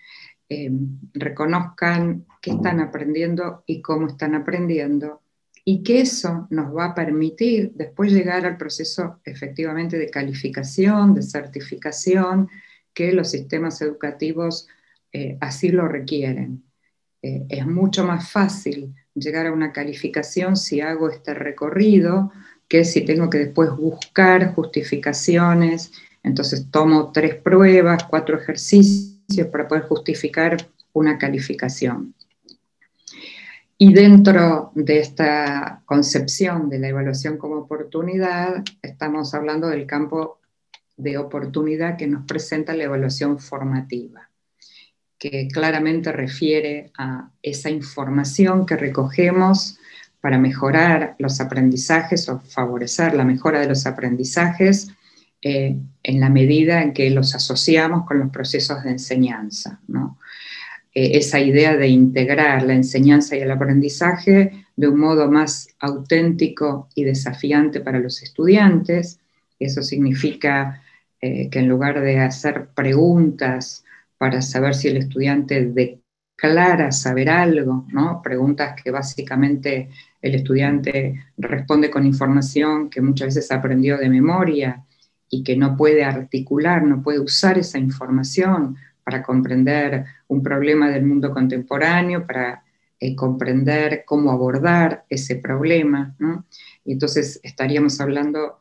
Eh, 0.47 0.71
reconozcan 1.13 2.25
qué 2.41 2.51
están 2.51 2.79
aprendiendo 2.79 3.65
y 3.65 3.81
cómo 3.81 4.07
están 4.07 4.33
aprendiendo, 4.33 5.21
y 5.65 5.83
que 5.83 5.99
eso 5.99 6.47
nos 6.49 6.73
va 6.73 6.85
a 6.85 6.95
permitir 6.95 7.73
después 7.75 8.13
llegar 8.13 8.45
al 8.45 8.55
proceso 8.55 9.19
efectivamente 9.25 9.97
de 9.97 10.09
calificación, 10.09 11.13
de 11.13 11.23
certificación, 11.23 12.47
que 12.93 13.11
los 13.11 13.31
sistemas 13.31 13.81
educativos 13.81 14.69
eh, 15.11 15.37
así 15.41 15.69
lo 15.69 15.87
requieren. 15.87 16.63
Eh, 17.21 17.45
es 17.49 17.65
mucho 17.65 18.03
más 18.03 18.29
fácil 18.29 18.93
llegar 19.13 19.47
a 19.47 19.51
una 19.51 19.71
calificación 19.71 20.55
si 20.55 20.81
hago 20.81 21.09
este 21.09 21.33
recorrido 21.33 22.31
que 22.67 22.83
si 22.85 23.05
tengo 23.05 23.29
que 23.29 23.39
después 23.39 23.71
buscar 23.71 24.53
justificaciones, 24.53 25.91
entonces 26.23 26.69
tomo 26.69 27.11
tres 27.11 27.35
pruebas, 27.35 28.03
cuatro 28.03 28.37
ejercicios 28.37 29.47
para 29.51 29.67
poder 29.67 29.83
justificar 29.83 30.57
una 30.93 31.17
calificación. 31.17 32.13
Y 33.77 33.93
dentro 33.93 34.71
de 34.73 34.99
esta 34.99 35.83
concepción 35.85 36.67
de 36.69 36.79
la 36.79 36.87
evaluación 36.87 37.37
como 37.37 37.57
oportunidad, 37.57 38.63
estamos 38.81 39.33
hablando 39.33 39.67
del 39.67 39.85
campo 39.85 40.39
de 40.97 41.17
oportunidad 41.19 41.95
que 41.95 42.07
nos 42.07 42.25
presenta 42.25 42.73
la 42.73 42.85
evaluación 42.85 43.37
formativa, 43.37 44.31
que 45.19 45.47
claramente 45.47 46.11
refiere 46.11 46.91
a 46.97 47.29
esa 47.41 47.69
información 47.69 48.65
que 48.65 48.77
recogemos 48.77 49.79
para 50.21 50.37
mejorar 50.37 51.15
los 51.19 51.39
aprendizajes 51.39 52.27
o 52.29 52.39
favorecer 52.39 53.13
la 53.13 53.23
mejora 53.23 53.59
de 53.59 53.67
los 53.67 53.85
aprendizajes 53.85 54.89
eh, 55.41 55.77
en 56.03 56.19
la 56.19 56.29
medida 56.29 56.81
en 56.81 56.93
que 56.93 57.09
los 57.09 57.35
asociamos 57.35 58.05
con 58.05 58.19
los 58.19 58.29
procesos 58.31 58.83
de 58.83 58.91
enseñanza. 58.91 59.79
Eh, 60.93 61.17
esa 61.17 61.39
idea 61.39 61.77
de 61.77 61.87
integrar 61.87 62.63
la 62.63 62.73
enseñanza 62.73 63.35
y 63.35 63.41
el 63.41 63.51
aprendizaje 63.51 64.65
de 64.75 64.87
un 64.87 64.99
modo 64.99 65.29
más 65.29 65.69
auténtico 65.79 66.89
y 66.95 67.03
desafiante 67.03 67.81
para 67.81 67.99
los 67.99 68.23
estudiantes. 68.23 69.19
Eso 69.59 69.81
significa 69.83 70.81
eh, 71.21 71.49
que 71.49 71.59
en 71.59 71.67
lugar 71.67 72.01
de 72.01 72.19
hacer 72.19 72.69
preguntas 72.75 73.83
para 74.17 74.41
saber 74.41 74.75
si 74.75 74.87
el 74.87 74.97
estudiante 74.97 75.65
declara 75.65 76.91
saber 76.91 77.29
algo, 77.29 77.85
¿no? 77.89 78.21
preguntas 78.21 78.81
que 78.81 78.91
básicamente 78.91 79.89
el 80.21 80.35
estudiante 80.35 81.25
responde 81.37 81.89
con 81.89 82.05
información 82.05 82.89
que 82.89 83.01
muchas 83.01 83.35
veces 83.35 83.51
aprendió 83.51 83.97
de 83.97 84.09
memoria 84.09 84.85
y 85.29 85.43
que 85.43 85.55
no 85.55 85.75
puede 85.75 86.03
articular, 86.03 86.83
no 86.83 87.01
puede 87.01 87.19
usar 87.19 87.57
esa 87.57 87.77
información 87.77 88.77
para 89.03 89.23
comprender 89.23 90.05
un 90.27 90.43
problema 90.43 90.89
del 90.89 91.05
mundo 91.05 91.31
contemporáneo, 91.31 92.25
para 92.25 92.63
eh, 92.99 93.15
comprender 93.15 94.03
cómo 94.05 94.31
abordar 94.31 95.05
ese 95.09 95.35
problema. 95.35 96.15
Y 96.83 96.93
entonces 96.93 97.39
estaríamos 97.43 98.01
hablando 98.01 98.57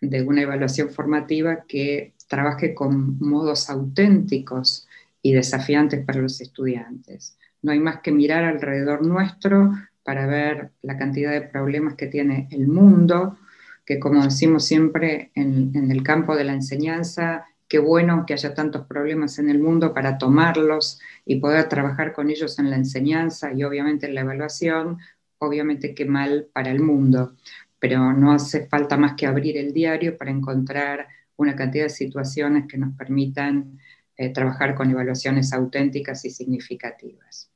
de 0.00 0.22
una 0.22 0.42
evaluación 0.42 0.90
formativa 0.90 1.64
que 1.66 2.14
trabaje 2.26 2.74
con 2.74 3.18
modos 3.20 3.70
auténticos 3.70 4.87
y 5.22 5.32
desafiantes 5.32 6.04
para 6.04 6.20
los 6.20 6.40
estudiantes. 6.40 7.38
No 7.62 7.72
hay 7.72 7.80
más 7.80 8.00
que 8.00 8.12
mirar 8.12 8.44
alrededor 8.44 9.04
nuestro 9.04 9.72
para 10.02 10.26
ver 10.26 10.70
la 10.82 10.96
cantidad 10.96 11.32
de 11.32 11.42
problemas 11.42 11.94
que 11.94 12.06
tiene 12.06 12.48
el 12.50 12.66
mundo, 12.68 13.36
que 13.84 13.98
como 13.98 14.22
decimos 14.22 14.64
siempre 14.64 15.32
en, 15.34 15.90
el 15.90 16.02
campo 16.02 16.36
de 16.36 16.44
la 16.44 16.52
enseñanza, 16.52 17.46
qué 17.68 17.78
bueno 17.78 18.24
que 18.26 18.34
haya 18.34 18.54
tantos 18.54 18.86
problemas 18.86 19.38
en 19.38 19.50
el 19.50 19.58
mundo 19.58 19.92
para 19.92 20.18
tomarlos 20.18 21.00
y 21.24 21.40
poder 21.40 21.68
trabajar 21.68 22.12
con 22.12 22.30
ellos 22.30 22.58
en 22.58 22.70
la 22.70 22.76
enseñanza 22.76 23.52
y 23.52 23.64
obviamente 23.64 24.06
en 24.06 24.14
la 24.14 24.22
evaluación, 24.22 24.98
obviamente 25.38 25.94
qué 25.94 26.04
mal 26.04 26.48
para 26.52 26.70
el 26.70 26.80
mundo, 26.80 27.34
pero 27.78 28.12
no 28.12 28.32
hace 28.32 28.66
falta 28.66 28.96
más 28.96 29.14
que 29.14 29.26
abrir 29.26 29.56
el 29.56 29.72
diario 29.72 30.16
para 30.16 30.30
encontrar 30.30 31.08
una 31.36 31.54
cantidad 31.54 31.84
de 31.84 31.90
situaciones 31.90 32.66
que 32.66 32.78
nos 32.78 32.94
permitan 32.96 33.78
eh, 34.18 34.30
trabajar 34.30 34.74
con 34.74 34.90
evaluaciones 34.90 35.52
auténticas 35.54 36.24
y 36.26 36.30
significativas. 36.30 37.50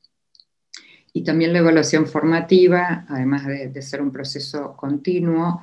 Y 1.13 1.25
también 1.25 1.53
la 1.53 1.59
evaluación 1.59 2.07
formativa, 2.07 3.05
además 3.09 3.47
de 3.47 3.83
ser 3.83 4.01
un 4.01 4.11
proceso 4.11 4.75
continuo, 4.75 5.61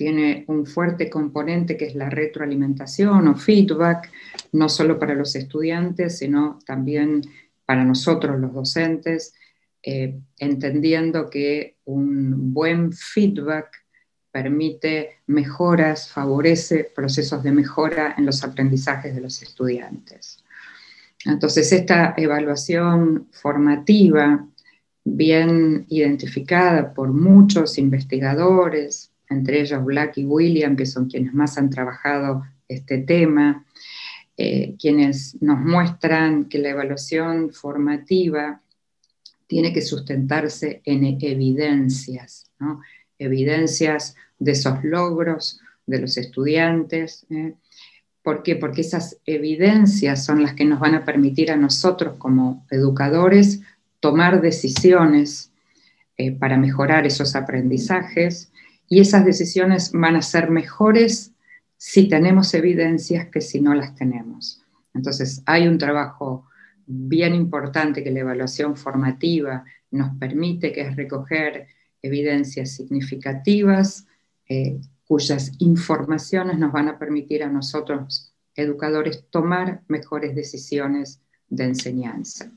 tiene 0.00 0.46
un 0.48 0.64
fuerte 0.64 1.10
componente 1.10 1.76
que 1.76 1.84
es 1.84 1.94
la 1.94 2.08
retroalimentación 2.08 3.28
o 3.28 3.36
feedback, 3.36 4.10
no 4.52 4.70
solo 4.70 4.98
para 4.98 5.14
los 5.14 5.36
estudiantes, 5.36 6.16
sino 6.16 6.58
también 6.64 7.20
para 7.66 7.84
nosotros 7.84 8.40
los 8.40 8.54
docentes, 8.54 9.34
eh, 9.82 10.18
entendiendo 10.38 11.28
que 11.28 11.76
un 11.84 12.54
buen 12.54 12.92
feedback 12.94 13.68
permite 14.30 15.18
mejoras, 15.26 16.08
favorece 16.08 16.84
procesos 16.94 17.42
de 17.42 17.52
mejora 17.52 18.14
en 18.16 18.26
los 18.26 18.44
aprendizajes 18.44 19.14
de 19.14 19.20
los 19.20 19.42
estudiantes. 19.42 20.44
Entonces, 21.24 21.72
esta 21.72 22.14
evaluación 22.16 23.28
formativa, 23.32 24.46
bien 25.04 25.86
identificada 25.88 26.94
por 26.94 27.12
muchos 27.12 27.78
investigadores, 27.78 29.10
entre 29.28 29.60
ellos 29.60 29.84
Black 29.84 30.18
y 30.18 30.24
William, 30.24 30.76
que 30.76 30.86
son 30.86 31.08
quienes 31.08 31.34
más 31.34 31.58
han 31.58 31.70
trabajado 31.70 32.44
este 32.68 32.98
tema, 32.98 33.64
eh, 34.36 34.76
quienes 34.78 35.40
nos 35.42 35.58
muestran 35.58 36.46
que 36.46 36.58
la 36.58 36.70
evaluación 36.70 37.52
formativa 37.52 38.60
tiene 39.46 39.72
que 39.72 39.82
sustentarse 39.82 40.80
en 40.84 41.04
evidencias, 41.20 42.50
evidencias 43.20 44.16
de 44.38 44.52
esos 44.52 44.82
logros 44.82 45.60
de 45.86 46.00
los 46.00 46.16
estudiantes. 46.16 47.26
¿eh? 47.30 47.54
¿Por 48.22 48.42
qué? 48.42 48.56
Porque 48.56 48.80
esas 48.80 49.18
evidencias 49.26 50.24
son 50.24 50.42
las 50.42 50.54
que 50.54 50.64
nos 50.64 50.80
van 50.80 50.94
a 50.94 51.04
permitir 51.04 51.52
a 51.52 51.56
nosotros 51.56 52.16
como 52.18 52.66
educadores 52.70 53.60
tomar 54.00 54.40
decisiones 54.40 55.52
eh, 56.16 56.32
para 56.32 56.56
mejorar 56.56 57.06
esos 57.06 57.36
aprendizajes 57.36 58.50
y 58.88 59.00
esas 59.00 59.24
decisiones 59.24 59.92
van 59.92 60.16
a 60.16 60.22
ser 60.22 60.50
mejores 60.50 61.32
si 61.76 62.08
tenemos 62.08 62.52
evidencias 62.54 63.28
que 63.28 63.40
si 63.40 63.60
no 63.60 63.74
las 63.74 63.94
tenemos. 63.94 64.62
Entonces, 64.94 65.42
hay 65.46 65.68
un 65.68 65.78
trabajo 65.78 66.46
bien 66.86 67.34
importante 67.34 68.02
que 68.02 68.10
la 68.10 68.20
evaluación 68.20 68.76
formativa 68.76 69.64
nos 69.90 70.16
permite, 70.18 70.72
que 70.72 70.82
es 70.82 70.96
recoger 70.96 71.68
evidencias 72.02 72.70
significativas, 72.72 74.06
eh, 74.48 74.80
cuyas 75.06 75.52
informaciones 75.58 76.58
nos 76.58 76.72
van 76.72 76.88
a 76.88 76.98
permitir 76.98 77.42
a 77.42 77.48
nosotros, 77.48 78.32
educadores, 78.54 79.24
tomar 79.30 79.82
mejores 79.88 80.34
decisiones 80.34 81.20
de 81.48 81.64
enseñanza. 81.64 82.52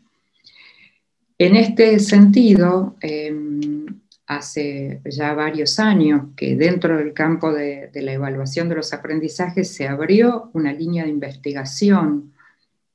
En 1.38 1.56
este 1.56 2.00
sentido, 2.00 2.96
em, 3.02 3.86
hace 4.28 5.02
ya 5.06 5.34
varios 5.34 5.80
años 5.80 6.28
que 6.36 6.56
dentro 6.56 6.98
del 6.98 7.14
campo 7.14 7.52
de, 7.52 7.90
la 7.94 8.14
evaluación 8.14 8.70
de 8.70 8.76
los 8.76 8.94
aprendizajes 8.94 9.70
se 9.70 9.88
abrió 9.88 10.50
una 10.54 10.72
línea 10.72 11.04
de 11.04 11.10
investigación 11.10 12.34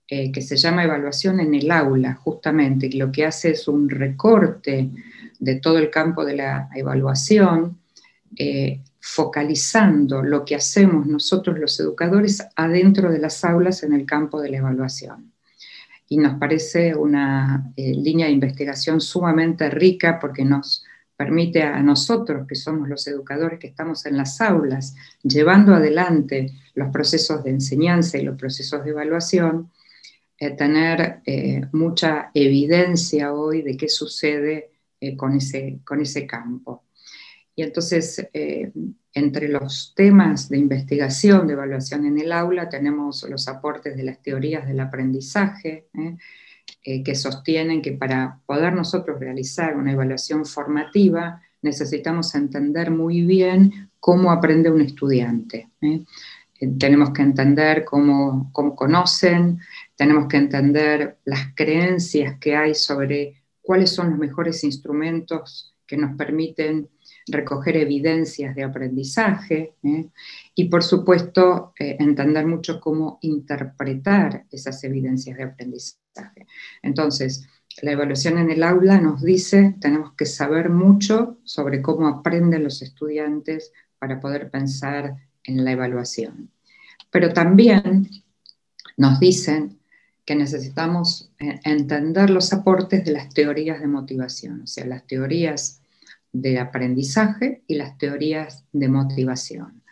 eh, 0.06 0.32
que 0.32 0.40
se 0.40 0.56
llama 0.56 0.84
Evaluación 0.84 1.40
en 1.40 1.54
el 1.54 1.70
aula, 1.70 2.14
justamente, 2.14 2.86
y 2.86 2.92
lo 2.92 3.12
que 3.12 3.26
hace 3.26 3.50
es 3.50 3.68
un 3.68 3.90
recorte 3.90 4.88
de 5.38 5.56
todo 5.56 5.78
el 5.78 5.90
campo 5.90 6.24
de 6.24 6.36
la 6.36 6.68
evaluación, 6.74 7.78
eh, 8.36 8.82
focalizando 9.00 10.22
lo 10.22 10.44
que 10.44 10.56
hacemos 10.56 11.06
nosotros 11.06 11.58
los 11.58 11.78
educadores 11.80 12.46
adentro 12.56 13.10
de 13.10 13.18
las 13.18 13.44
aulas 13.44 13.82
en 13.82 13.92
el 13.92 14.04
campo 14.04 14.40
de 14.40 14.50
la 14.50 14.58
evaluación. 14.58 15.32
Y 16.08 16.18
nos 16.18 16.38
parece 16.38 16.94
una 16.94 17.72
eh, 17.76 17.94
línea 17.94 18.26
de 18.26 18.32
investigación 18.32 19.00
sumamente 19.00 19.70
rica 19.70 20.18
porque 20.20 20.44
nos 20.44 20.84
permite 21.16 21.62
a 21.62 21.82
nosotros, 21.82 22.46
que 22.46 22.54
somos 22.54 22.88
los 22.88 23.06
educadores 23.06 23.58
que 23.58 23.68
estamos 23.68 24.06
en 24.06 24.16
las 24.16 24.40
aulas, 24.40 24.94
llevando 25.22 25.74
adelante 25.74 26.52
los 26.74 26.90
procesos 26.90 27.42
de 27.44 27.50
enseñanza 27.50 28.18
y 28.18 28.22
los 28.22 28.36
procesos 28.36 28.84
de 28.84 28.90
evaluación, 28.90 29.70
eh, 30.38 30.50
tener 30.50 31.20
mucha 31.72 32.30
evidencia 32.34 33.32
hoy 33.32 33.62
de 33.62 33.76
qué 33.76 33.88
sucede 33.88 34.70
eh, 35.00 35.16
con, 35.16 35.36
ese, 35.36 35.80
con 35.84 36.00
ese 36.00 36.26
campo. 36.26 36.84
Y 37.54 37.62
entonces, 37.62 38.24
entre 39.12 39.48
los 39.48 39.92
temas 39.96 40.48
de 40.48 40.58
investigación, 40.58 41.48
de 41.48 41.54
evaluación 41.54 42.06
en 42.06 42.16
el 42.18 42.30
aula, 42.30 42.68
tenemos 42.68 43.26
los 43.28 43.48
aportes 43.48 43.96
de 43.96 44.04
las 44.04 44.22
teorías 44.22 44.64
del 44.68 44.78
aprendizaje, 44.78 45.88
que 46.80 47.14
sostienen 47.16 47.82
que 47.82 47.94
para 47.94 48.38
poder 48.46 48.74
nosotros 48.74 49.18
realizar 49.18 49.76
una 49.76 49.90
evaluación 49.90 50.46
formativa, 50.46 51.42
necesitamos 51.62 52.34
entender 52.34 52.90
muy 52.90 53.22
bien 53.22 53.90
cómo 54.00 54.30
aprende 54.30 54.70
un 54.70 54.80
estudiante. 54.80 55.68
tenemos 56.78 57.10
que 57.10 57.22
entender 57.22 57.84
cómo, 57.84 58.50
cómo 58.52 58.74
conocen, 58.74 59.60
tenemos 59.96 60.26
que 60.28 60.36
entender 60.36 61.18
las 61.24 61.54
creencias 61.54 62.38
que 62.38 62.56
hay 62.56 62.74
sobre 62.74 63.42
cuáles 63.68 63.90
son 63.90 64.08
los 64.08 64.18
mejores 64.18 64.64
instrumentos 64.64 65.74
que 65.86 65.98
nos 65.98 66.16
permiten 66.16 66.88
recoger 67.26 67.76
evidencias 67.76 68.56
de 68.56 68.64
aprendizaje 68.64 69.74
¿eh? 69.82 70.08
y 70.54 70.64
por 70.70 70.82
supuesto 70.82 71.74
eh, 71.78 71.98
entender 72.00 72.46
mucho 72.46 72.80
cómo 72.80 73.18
interpretar 73.20 74.46
esas 74.50 74.82
evidencias 74.84 75.36
de 75.36 75.42
aprendizaje. 75.42 76.46
Entonces, 76.80 77.46
la 77.82 77.92
evaluación 77.92 78.38
en 78.38 78.50
el 78.50 78.62
aula 78.62 79.02
nos 79.02 79.22
dice, 79.22 79.74
tenemos 79.82 80.14
que 80.14 80.24
saber 80.24 80.70
mucho 80.70 81.36
sobre 81.44 81.82
cómo 81.82 82.08
aprenden 82.08 82.64
los 82.64 82.80
estudiantes 82.80 83.70
para 83.98 84.18
poder 84.18 84.50
pensar 84.50 85.14
en 85.44 85.62
la 85.62 85.72
evaluación. 85.72 86.50
Pero 87.10 87.34
también 87.34 88.08
nos 88.96 89.20
dicen 89.20 89.77
que 90.28 90.34
necesitamos 90.34 91.32
eh, 91.38 91.58
entender 91.64 92.28
los 92.28 92.52
aportes 92.52 93.02
de 93.02 93.12
las 93.12 93.30
teorías 93.30 93.80
de 93.80 93.86
motivación, 93.86 94.60
o 94.60 94.66
sea, 94.66 94.84
las 94.84 95.06
teorías 95.06 95.80
de 96.32 96.58
aprendizaje 96.58 97.62
y 97.66 97.76
las 97.76 97.96
teorías 97.96 98.66
de 98.70 98.88
motivación. 98.88 99.82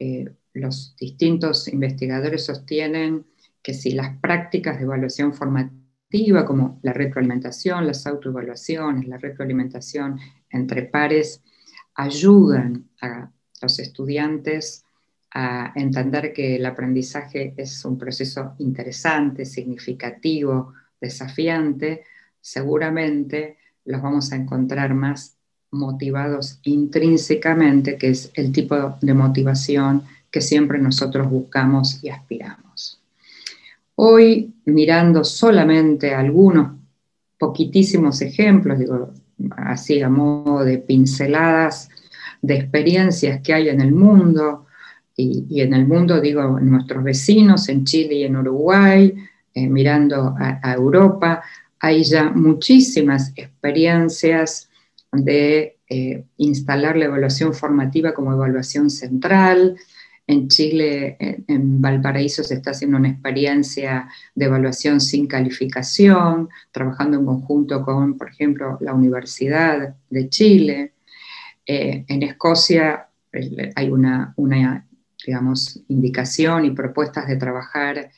Eh, 0.00 0.28
los 0.54 0.96
distintos 0.98 1.68
investigadores 1.68 2.46
sostienen 2.46 3.26
que 3.62 3.72
si 3.72 3.92
las 3.92 4.18
prácticas 4.18 4.78
de 4.78 4.86
evaluación 4.86 5.34
formativa, 5.34 6.44
como 6.44 6.80
la 6.82 6.92
retroalimentación, 6.92 7.86
las 7.86 8.08
autoevaluaciones, 8.08 9.06
la 9.06 9.18
retroalimentación 9.18 10.18
entre 10.50 10.82
pares, 10.82 11.44
ayudan 11.94 12.88
a 13.00 13.30
los 13.62 13.78
estudiantes 13.78 14.84
a 15.32 15.72
entender 15.76 16.32
que 16.32 16.56
el 16.56 16.66
aprendizaje 16.66 17.54
es 17.56 17.84
un 17.84 17.96
proceso 17.96 18.54
interesante, 18.58 19.44
significativo, 19.44 20.74
desafiante, 21.00 22.04
seguramente 22.40 23.58
los 23.84 24.02
vamos 24.02 24.32
a 24.32 24.36
encontrar 24.36 24.94
más 24.94 25.36
motivados 25.70 26.58
intrínsecamente, 26.64 27.96
que 27.96 28.10
es 28.10 28.30
el 28.34 28.52
tipo 28.52 28.96
de 29.00 29.14
motivación 29.14 30.02
que 30.30 30.40
siempre 30.40 30.78
nosotros 30.78 31.28
buscamos 31.30 32.02
y 32.02 32.08
aspiramos. 32.08 33.00
Hoy, 33.94 34.54
mirando 34.64 35.24
solamente 35.24 36.14
algunos 36.14 36.72
poquitísimos 37.38 38.20
ejemplos, 38.22 38.78
digo 38.78 39.12
así 39.56 40.00
a 40.02 40.08
modo 40.08 40.64
de 40.64 40.78
pinceladas 40.78 41.88
de 42.42 42.56
experiencias 42.56 43.40
que 43.42 43.54
hay 43.54 43.68
en 43.68 43.80
el 43.80 43.92
mundo, 43.92 44.66
y, 45.20 45.60
en 45.60 45.74
el 45.74 45.86
mundo, 45.86 46.20
digo, 46.20 46.58
nuestros 46.60 47.04
vecinos, 47.04 47.68
en 47.68 47.84
Chile 47.84 48.14
y 48.14 48.24
en 48.24 48.36
Uruguay, 48.36 49.14
eh, 49.54 49.68
mirando 49.68 50.34
a, 50.38 50.72
Europa, 50.72 51.42
hay 51.78 52.04
ya 52.04 52.30
muchísimas 52.30 53.32
experiencias 53.36 54.68
de 55.12 55.78
eh, 55.88 56.24
instalar 56.36 56.96
la 56.96 57.06
evaluación 57.06 57.52
formativa 57.52 58.14
como 58.14 58.32
evaluación 58.32 58.90
central. 58.90 59.76
En 60.26 60.46
Chile, 60.48 61.16
en, 61.18 61.80
Valparaíso, 61.80 62.44
se 62.44 62.54
está 62.54 62.70
haciendo 62.70 62.96
una 62.98 63.08
experiencia 63.08 64.08
de 64.34 64.44
evaluación 64.44 65.00
sin 65.00 65.26
calificación, 65.26 66.48
trabajando 66.70 67.18
en 67.18 67.26
conjunto 67.26 67.84
con, 67.84 68.16
por 68.16 68.28
ejemplo, 68.28 68.78
la 68.80 68.94
Universidad 68.94 69.96
de 70.08 70.28
Chile. 70.28 70.92
Eh, 71.66 72.04
en 72.06 72.22
Escocia 72.22 73.08
hay 73.74 73.90
una 73.90 74.34
digamos, 75.26 75.80
indicación 75.88 76.64
y 76.64 76.70
propuestas 76.70 77.26
de 77.26 77.36
trabajar 77.36 78.10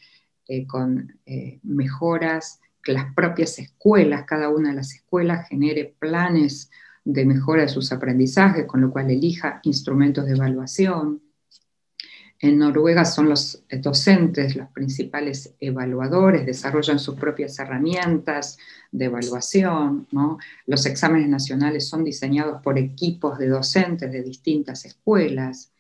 eh, 0.48 0.66
con 0.66 1.18
eh, 1.26 1.60
mejoras, 1.62 2.60
que 2.82 2.92
las 2.92 3.14
propias 3.14 3.58
escuelas, 3.58 4.24
cada 4.24 4.48
una 4.48 4.70
de 4.70 4.76
las 4.76 4.94
escuelas 4.94 5.48
genere 5.48 5.94
planes 5.98 6.70
de 7.04 7.24
mejora 7.24 7.62
de 7.62 7.68
sus 7.68 7.92
aprendizajes, 7.92 8.66
con 8.66 8.80
lo 8.80 8.90
cual 8.90 9.10
elija 9.10 9.60
instrumentos 9.62 10.26
de 10.26 10.32
evaluación. 10.32 11.22
En 12.40 12.58
Noruega 12.58 13.04
son 13.04 13.28
los 13.28 13.62
docentes 13.70 14.56
los 14.56 14.68
principales 14.70 15.54
evaluadores, 15.60 16.44
desarrollan 16.44 16.98
sus 16.98 17.14
propias 17.14 17.56
herramientas 17.60 18.58
de 18.90 19.04
evaluación. 19.04 20.08
Los 20.66 20.84
exámenes 20.86 21.28
nacionales 21.28 21.86
son 21.86 22.02
diseñados 22.02 22.60
por 22.60 22.78
equipos 22.78 23.38
de 23.38 23.46
docentes 23.46 24.10
de 24.10 24.24
distintas 24.24 24.84
escuelas. 24.84 25.70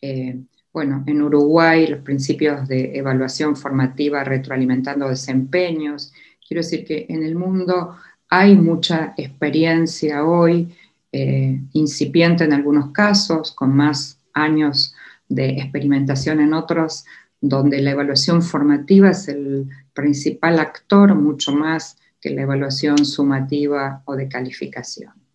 Eh, 0.00 0.44
bueno, 0.76 1.02
en 1.06 1.22
Uruguay 1.22 1.86
los 1.86 2.00
principios 2.00 2.68
de 2.68 2.98
evaluación 2.98 3.56
formativa 3.56 4.22
retroalimentando 4.24 5.08
desempeños. 5.08 6.12
Quiero 6.46 6.62
decir 6.62 6.84
que 6.84 7.06
en 7.08 7.22
el 7.22 7.34
mundo 7.34 7.96
hay 8.28 8.56
mucha 8.56 9.14
experiencia 9.16 10.26
hoy, 10.26 10.76
eh, 11.12 11.62
incipiente 11.72 12.44
en 12.44 12.52
algunos 12.52 12.90
casos, 12.90 13.52
con 13.52 13.74
más 13.74 14.18
años 14.34 14.94
de 15.30 15.48
experimentación 15.52 16.40
en 16.40 16.52
otros, 16.52 17.06
donde 17.40 17.80
la 17.80 17.92
evaluación 17.92 18.42
formativa 18.42 19.08
es 19.08 19.28
el 19.28 19.70
principal 19.94 20.58
actor 20.58 21.14
mucho 21.14 21.52
más 21.52 21.96
que 22.20 22.28
la 22.28 22.42
evaluación 22.42 23.06
sumativa 23.06 24.02
o 24.04 24.14
de 24.14 24.28
calificación. 24.28 25.25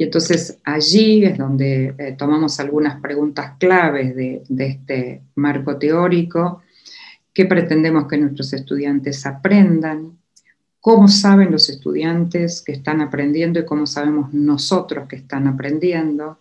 Y 0.00 0.04
entonces 0.04 0.58
allí 0.64 1.26
es 1.26 1.36
donde 1.36 1.94
eh, 1.98 2.14
tomamos 2.16 2.58
algunas 2.58 3.02
preguntas 3.02 3.58
claves 3.58 4.16
de, 4.16 4.42
este 4.56 5.24
marco 5.34 5.76
teórico, 5.76 6.62
qué 7.34 7.44
pretendemos 7.44 8.08
que 8.08 8.16
nuestros 8.16 8.54
estudiantes 8.54 9.26
aprendan, 9.26 10.16
cómo 10.80 11.06
saben 11.06 11.52
los 11.52 11.68
estudiantes 11.68 12.62
que 12.62 12.72
están 12.72 13.02
aprendiendo 13.02 13.60
y 13.60 13.66
cómo 13.66 13.86
sabemos 13.86 14.32
nosotros 14.32 15.06
que 15.06 15.16
están 15.16 15.46
aprendiendo, 15.46 16.38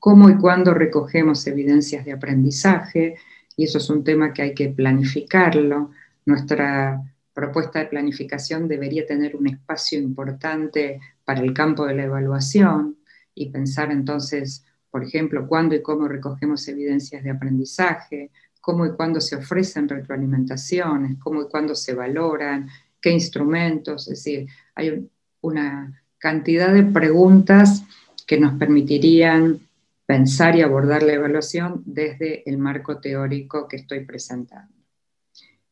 cómo 0.00 0.28
y 0.28 0.36
cuándo 0.36 0.74
recogemos 0.74 1.46
evidencias 1.46 2.04
de 2.04 2.14
aprendizaje, 2.14 3.14
y 3.56 3.66
eso 3.66 3.78
es 3.78 3.88
un 3.88 4.02
tema 4.02 4.32
que 4.32 4.42
hay 4.42 4.52
que 4.52 4.68
planificarlo. 4.68 5.92
Nuestra 6.26 7.00
propuesta 7.32 7.78
de 7.78 7.86
planificación 7.86 8.66
debería 8.66 9.06
tener 9.06 9.36
un 9.36 9.46
espacio 9.46 10.00
importante 10.00 10.98
para 11.24 11.40
el 11.40 11.52
campo 11.52 11.86
de 11.86 11.94
la 11.94 12.04
evaluación 12.04 12.96
y 13.34 13.50
pensar 13.50 13.90
entonces, 13.90 14.64
por 14.90 15.04
ejemplo, 15.04 15.46
cuándo 15.46 15.74
y 15.74 15.82
cómo 15.82 16.08
recogemos 16.08 16.66
evidencias 16.68 17.22
de 17.22 17.30
aprendizaje, 17.30 18.30
cómo 18.60 18.86
y 18.86 18.92
cuándo 18.92 19.20
se 19.20 19.36
ofrecen 19.36 19.88
retroalimentaciones, 19.88 21.18
cómo 21.18 21.42
y 21.42 21.48
cuándo 21.48 21.74
se 21.74 21.94
valoran, 21.94 22.68
qué 23.00 23.10
instrumentos, 23.10 24.08
es 24.08 24.24
decir, 24.24 24.48
hay 24.74 25.08
una 25.40 26.02
cantidad 26.18 26.72
de 26.72 26.82
preguntas 26.82 27.84
que 28.26 28.38
nos 28.38 28.58
permitirían 28.58 29.60
pensar 30.04 30.56
y 30.56 30.62
abordar 30.62 31.02
la 31.02 31.14
evaluación 31.14 31.82
desde 31.86 32.48
el 32.48 32.58
marco 32.58 32.98
teórico 32.98 33.66
que 33.66 33.76
estoy 33.76 34.04
presentando. 34.04 34.74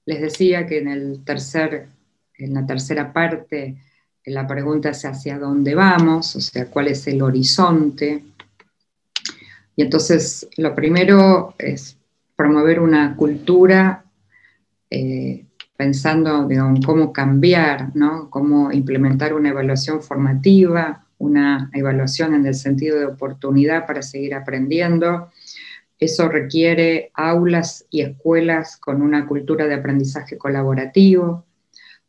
Les 0.06 0.20
decía 0.20 0.66
que 0.66 0.78
en, 0.78 0.88
el 0.88 1.24
tercer, 1.24 1.88
en 2.34 2.54
la 2.54 2.64
tercera 2.64 3.12
parte 3.12 3.76
la 4.28 4.46
pregunta 4.46 4.90
es 4.90 5.04
hacia 5.04 5.38
dónde 5.38 5.74
vamos, 5.74 6.36
o 6.36 6.40
sea, 6.40 6.66
cuál 6.66 6.88
es 6.88 7.06
el 7.06 7.22
horizonte. 7.22 8.24
Y 9.76 9.82
entonces 9.82 10.48
lo 10.56 10.74
primero 10.74 11.54
es 11.58 11.96
promover 12.36 12.80
una 12.80 13.16
cultura 13.16 14.04
eh, 14.90 15.44
pensando 15.76 16.48
en 16.50 16.82
cómo 16.82 17.12
cambiar, 17.12 17.94
¿no? 17.94 18.28
cómo 18.30 18.72
implementar 18.72 19.32
una 19.34 19.50
evaluación 19.50 20.02
formativa, 20.02 21.06
una 21.18 21.70
evaluación 21.72 22.34
en 22.34 22.46
el 22.46 22.54
sentido 22.54 22.98
de 22.98 23.06
oportunidad 23.06 23.86
para 23.86 24.02
seguir 24.02 24.34
aprendiendo. 24.34 25.30
Eso 25.98 26.28
requiere 26.28 27.10
aulas 27.14 27.86
y 27.90 28.02
escuelas 28.02 28.76
con 28.76 29.02
una 29.02 29.26
cultura 29.26 29.66
de 29.66 29.74
aprendizaje 29.74 30.38
colaborativo, 30.38 31.44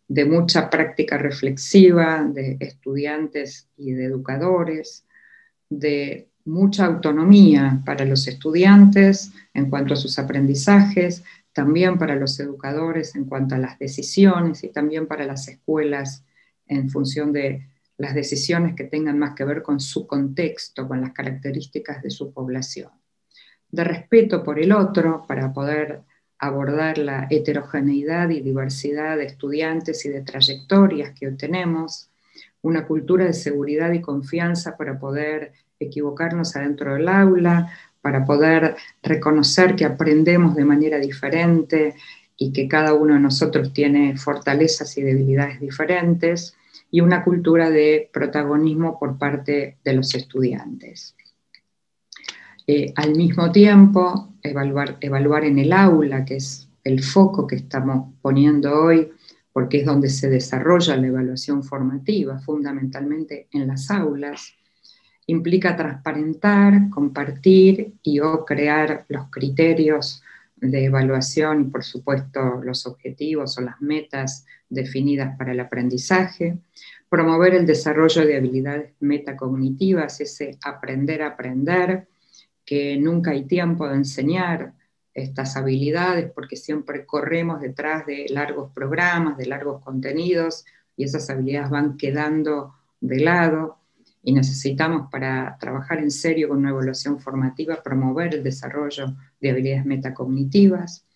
de 0.09 0.25
mucha 0.25 0.69
práctica 0.71 1.17
reflexiva 1.17 2.23
de 2.23 2.57
estudiantes 2.59 3.69
y 3.77 3.91
de 3.91 4.05
educadores, 4.05 5.05
de 5.69 6.27
mucha 6.45 6.85
autonomía 6.85 7.83
para 7.85 8.05
los 8.05 8.27
estudiantes 8.27 9.31
en 9.53 9.69
cuanto 9.69 9.93
a 9.93 9.97
sus 9.97 10.17
aprendizajes, 10.17 11.23
también 11.53 11.99
para 11.99 12.15
los 12.15 12.39
educadores 12.39 13.15
en 13.15 13.25
cuanto 13.25 13.53
a 13.53 13.59
las 13.59 13.77
decisiones 13.77 14.63
y 14.63 14.69
también 14.69 15.05
para 15.05 15.25
las 15.25 15.47
escuelas 15.47 16.25
en 16.65 16.89
función 16.89 17.31
de 17.31 17.67
las 17.97 18.15
decisiones 18.15 18.75
que 18.75 18.85
tengan 18.85 19.19
más 19.19 19.35
que 19.35 19.45
ver 19.45 19.61
con 19.61 19.79
su 19.79 20.07
contexto, 20.07 20.87
con 20.87 21.01
las 21.01 21.11
características 21.11 22.01
de 22.01 22.09
su 22.09 22.33
población. 22.33 22.89
De 23.69 23.83
respeto 23.83 24.43
por 24.43 24.57
el 24.57 24.71
otro 24.71 25.25
para 25.27 25.53
poder 25.53 26.01
abordar 26.39 26.97
la 26.97 27.27
heterogeneidad 27.29 28.29
y 28.29 28.41
diversidad 28.41 29.17
de 29.17 29.25
estudiantes 29.25 30.05
y 30.05 30.09
de 30.09 30.21
trayectorias 30.21 31.11
que 31.17 31.27
obtenemos, 31.27 32.09
una 32.61 32.87
cultura 32.87 33.25
de 33.25 33.33
seguridad 33.33 33.91
y 33.91 34.01
confianza 34.01 34.77
para 34.77 34.99
poder 34.99 35.53
equivocarnos 35.79 36.55
adentro 36.55 36.93
del 36.93 37.07
aula, 37.07 37.71
para 38.01 38.25
poder 38.25 38.75
reconocer 39.03 39.75
que 39.75 39.85
aprendemos 39.85 40.55
de 40.55 40.65
manera 40.65 40.99
diferente 40.99 41.95
y 42.37 42.53
que 42.53 42.67
cada 42.67 42.93
uno 42.93 43.15
de 43.15 43.19
nosotros 43.19 43.73
tiene 43.73 44.17
fortalezas 44.17 44.97
y 44.97 45.01
debilidades 45.01 45.59
diferentes, 45.59 46.55
y 46.91 47.01
una 47.01 47.23
cultura 47.23 47.69
de 47.69 48.09
protagonismo 48.11 48.97
por 48.97 49.17
parte 49.17 49.77
de 49.83 49.93
los 49.93 50.15
estudiantes. 50.15 51.15
Eh, 52.71 52.93
al 52.97 53.15
mismo 53.15 53.51
tiempo, 53.51 54.35
evaluar, 54.43 54.97
evaluar 55.01 55.43
en 55.43 55.57
el 55.57 55.73
aula, 55.73 56.23
que 56.23 56.35
es 56.35 56.69
el 56.83 57.01
foco 57.01 57.47
que 57.47 57.55
estamos 57.55 58.13
poniendo 58.21 58.79
hoy, 58.79 59.11
porque 59.51 59.79
es 59.79 59.87
donde 59.87 60.07
se 60.07 60.29
desarrolla 60.29 60.95
la 60.95 61.07
evaluación 61.07 61.63
formativa, 61.63 62.37
fundamentalmente 62.37 63.47
en 63.53 63.65
las 63.65 63.89
aulas, 63.89 64.53
implica 65.25 65.75
transparentar, 65.75 66.91
compartir 66.91 67.95
y 68.03 68.19
o 68.19 68.45
crear 68.45 69.03
los 69.07 69.31
criterios 69.31 70.21
de 70.55 70.85
evaluación 70.85 71.61
y 71.61 71.63
por 71.63 71.83
supuesto 71.83 72.61
los 72.63 72.85
objetivos 72.85 73.57
o 73.57 73.61
las 73.61 73.81
metas 73.81 74.45
definidas 74.69 75.35
para 75.39 75.53
el 75.53 75.59
aprendizaje, 75.59 76.59
promover 77.09 77.55
el 77.55 77.65
desarrollo 77.65 78.27
de 78.27 78.37
habilidades 78.37 78.93
metacognitivas, 78.99 80.21
ese 80.21 80.55
aprender 80.63 81.23
a 81.23 81.29
aprender, 81.29 82.05
que 82.69 82.97
nunca 82.97 83.31
hay 83.31 83.45
tiempo 83.45 83.87
de 83.87 83.95
enseñar 83.95 84.73
estas 85.15 85.57
habilidades 85.57 86.31
porque 86.31 86.55
siempre 86.55 87.03
corremos 87.03 87.61
detrás 87.61 88.05
de 88.05 88.27
largos 88.29 88.71
programas, 88.73 89.39
de 89.39 89.47
largos 89.47 89.81
contenidos 89.83 90.65
y 90.95 91.05
esas 91.05 91.27
habilidades 91.31 91.71
van 91.71 91.97
quedando 91.97 92.75
de 93.01 93.21
lado 93.21 93.79
y 94.21 94.33
necesitamos 94.33 95.09
para 95.09 95.57
trabajar 95.59 95.97
en 95.97 96.11
serio 96.11 96.47
con 96.47 96.59
una 96.59 96.69
evaluación 96.69 97.19
formativa 97.19 97.81
promover 97.81 98.35
el 98.35 98.43
desarrollo 98.43 99.15
de 99.41 99.49
habilidades 99.49 99.87
metacognitivas, 99.87 101.07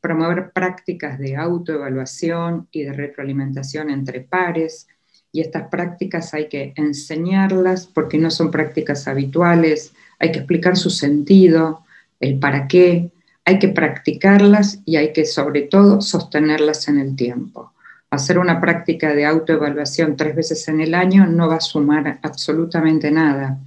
promover 0.00 0.50
prácticas 0.52 1.18
de 1.18 1.36
autoevaluación 1.36 2.68
y 2.72 2.84
de 2.84 2.94
retroalimentación 2.94 3.90
entre 3.90 4.22
pares, 4.22 4.88
y 5.30 5.42
estas 5.42 5.68
prácticas 5.68 6.32
hay 6.32 6.48
que 6.48 6.72
enseñarlas 6.76 7.86
porque 7.86 8.16
no 8.16 8.30
son 8.30 8.50
prácticas 8.50 9.08
habituales, 9.08 9.94
hay 10.22 10.32
que 10.32 10.38
explicar 10.38 10.78
su 10.78 10.88
sentido, 10.88 11.84
el 12.18 12.38
para 12.38 12.66
qué, 12.66 13.10
hay 13.44 13.58
que 13.58 13.68
practicarlas 13.68 14.80
y 14.86 14.96
hay 14.96 15.12
que 15.12 15.26
sobre 15.26 15.62
todo 15.62 16.00
sostenerlas 16.00 16.88
en 16.88 16.98
el 16.98 17.14
tiempo 17.14 17.72
hacer 18.12 18.38
una 18.38 18.60
práctica 18.60 19.14
de 19.14 19.24
autoevaluación 19.24 20.16
tres 20.16 20.36
veces 20.36 20.68
en 20.68 20.82
el 20.82 20.94
año 20.94 21.26
no 21.26 21.48
va 21.48 21.56
a 21.56 21.60
sumar 21.60 22.18
absolutamente 22.22 23.10
nada. 23.10 23.58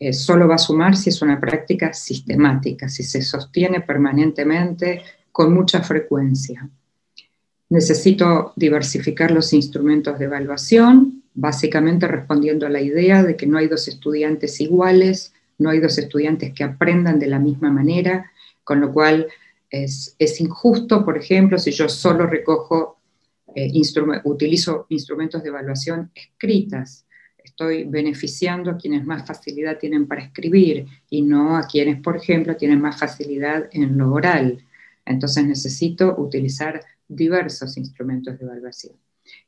Eh, 0.00 0.14
solo 0.14 0.48
va 0.48 0.54
a 0.54 0.58
sumar 0.58 0.96
si 0.96 1.10
es 1.10 1.20
una 1.20 1.38
práctica 1.38 1.92
sistemática, 1.92 2.88
si 2.88 3.02
se 3.02 3.20
sostiene 3.20 3.82
permanentemente 3.82 5.02
con 5.30 5.52
mucha 5.52 5.82
frecuencia. 5.82 6.66
Necesito 7.68 8.54
diversificar 8.56 9.32
los 9.32 9.52
instrumentos 9.52 10.18
de 10.18 10.24
evaluación, 10.24 11.24
básicamente 11.34 12.08
respondiendo 12.08 12.66
a 12.66 12.70
la 12.70 12.80
idea 12.80 13.22
de 13.22 13.36
que 13.36 13.46
no 13.46 13.58
hay 13.58 13.68
dos 13.68 13.86
estudiantes 13.86 14.62
iguales, 14.62 15.34
no 15.58 15.70
hay 15.70 15.80
dos 15.80 15.98
estudiantes 15.98 16.52
que 16.54 16.64
aprendan 16.64 17.18
de 17.18 17.26
la 17.26 17.38
misma 17.38 17.70
manera, 17.70 18.30
con 18.64 18.80
lo 18.80 18.92
cual 18.92 19.26
es, 19.70 20.16
injusto, 20.40 21.04
por 21.04 21.18
ejemplo, 21.18 21.58
si 21.58 21.70
yo 21.72 21.88
solo 21.88 22.26
recojo 22.26 22.98
eh, 23.54 23.70
utilizo 24.24 24.86
instrumentos 24.88 25.42
de 25.42 25.48
evaluación 25.48 26.10
escritas. 26.14 27.06
Estoy 27.38 27.84
beneficiando 27.84 28.70
a 28.70 28.76
quienes 28.76 29.04
más 29.04 29.26
facilidad 29.26 29.78
tienen 29.78 30.06
para 30.06 30.22
escribir 30.22 30.86
y 31.10 31.22
no 31.22 31.56
a 31.56 31.66
quienes, 31.66 32.00
por 32.00 32.16
ejemplo, 32.16 32.56
tienen 32.56 32.80
más 32.80 32.98
facilidad 32.98 33.68
en 33.72 33.96
lo 33.96 34.12
oral. 34.12 34.64
Entonces 35.04 35.46
necesito 35.46 36.14
utilizar 36.18 36.80
diversos 37.08 37.76
instrumentos 37.78 38.38
de 38.38 38.44
evaluación. 38.44 38.94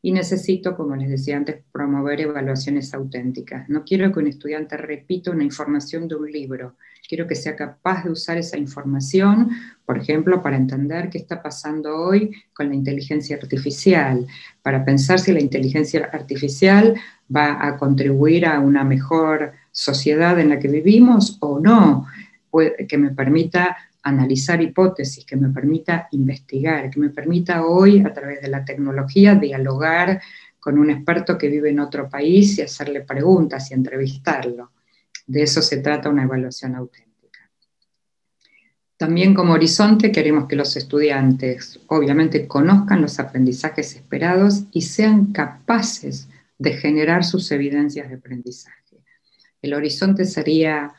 Y 0.02 0.12
necesito, 0.12 0.76
como 0.76 0.96
les 0.96 1.10
decía 1.10 1.36
antes, 1.36 1.62
promover 1.72 2.20
evaluaciones 2.20 2.92
auténticas. 2.94 3.68
No 3.68 3.84
quiero 3.84 4.12
que 4.12 4.18
un 4.18 4.26
estudiante 4.26 4.76
repita 4.76 5.30
una 5.30 5.44
información 5.44 6.08
de 6.08 6.16
un 6.16 6.30
libro. 6.30 6.76
Quiero 7.08 7.26
que 7.26 7.34
sea 7.34 7.56
capaz 7.56 8.04
de 8.04 8.10
usar 8.10 8.38
esa 8.38 8.56
información, 8.56 9.50
por 9.84 9.98
ejemplo, 9.98 10.42
para 10.42 10.56
entender 10.56 11.10
qué 11.10 11.18
está 11.18 11.42
pasando 11.42 11.96
hoy 11.96 12.30
con 12.52 12.68
la 12.68 12.74
inteligencia 12.74 13.36
artificial, 13.36 14.26
para 14.62 14.84
pensar 14.84 15.18
si 15.18 15.32
la 15.32 15.40
inteligencia 15.40 16.08
artificial 16.12 16.94
va 17.34 17.66
a 17.66 17.76
contribuir 17.76 18.46
a 18.46 18.60
una 18.60 18.84
mejor 18.84 19.52
sociedad 19.72 20.38
en 20.38 20.50
la 20.50 20.58
que 20.58 20.68
vivimos 20.68 21.36
o 21.40 21.58
no, 21.58 22.06
que 22.88 22.98
me 22.98 23.10
permita 23.10 23.76
analizar 24.02 24.60
hipótesis, 24.62 25.24
que 25.24 25.36
me 25.36 25.50
permita 25.50 26.08
investigar, 26.12 26.90
que 26.90 27.00
me 27.00 27.10
permita 27.10 27.64
hoy, 27.64 28.00
a 28.00 28.12
través 28.12 28.40
de 28.40 28.48
la 28.48 28.64
tecnología, 28.64 29.34
dialogar 29.34 30.20
con 30.58 30.78
un 30.78 30.90
experto 30.90 31.38
que 31.38 31.48
vive 31.48 31.70
en 31.70 31.80
otro 31.80 32.08
país 32.08 32.58
y 32.58 32.62
hacerle 32.62 33.00
preguntas 33.02 33.70
y 33.70 33.74
entrevistarlo. 33.74 34.72
De 35.26 35.42
eso 35.42 35.62
se 35.62 35.78
trata 35.78 36.10
una 36.10 36.24
evaluación 36.24 36.74
auténtica. 36.74 37.10
También 38.96 39.32
como 39.32 39.54
horizonte 39.54 40.12
queremos 40.12 40.46
que 40.46 40.56
los 40.56 40.76
estudiantes 40.76 41.80
obviamente 41.86 42.46
conozcan 42.46 43.00
los 43.00 43.18
aprendizajes 43.18 43.96
esperados 43.96 44.64
y 44.72 44.82
sean 44.82 45.32
capaces 45.32 46.28
de 46.58 46.74
generar 46.74 47.24
sus 47.24 47.50
evidencias 47.52 48.10
de 48.10 48.16
aprendizaje. 48.16 48.76
El 49.62 49.72
horizonte 49.74 50.26
sería 50.26 50.92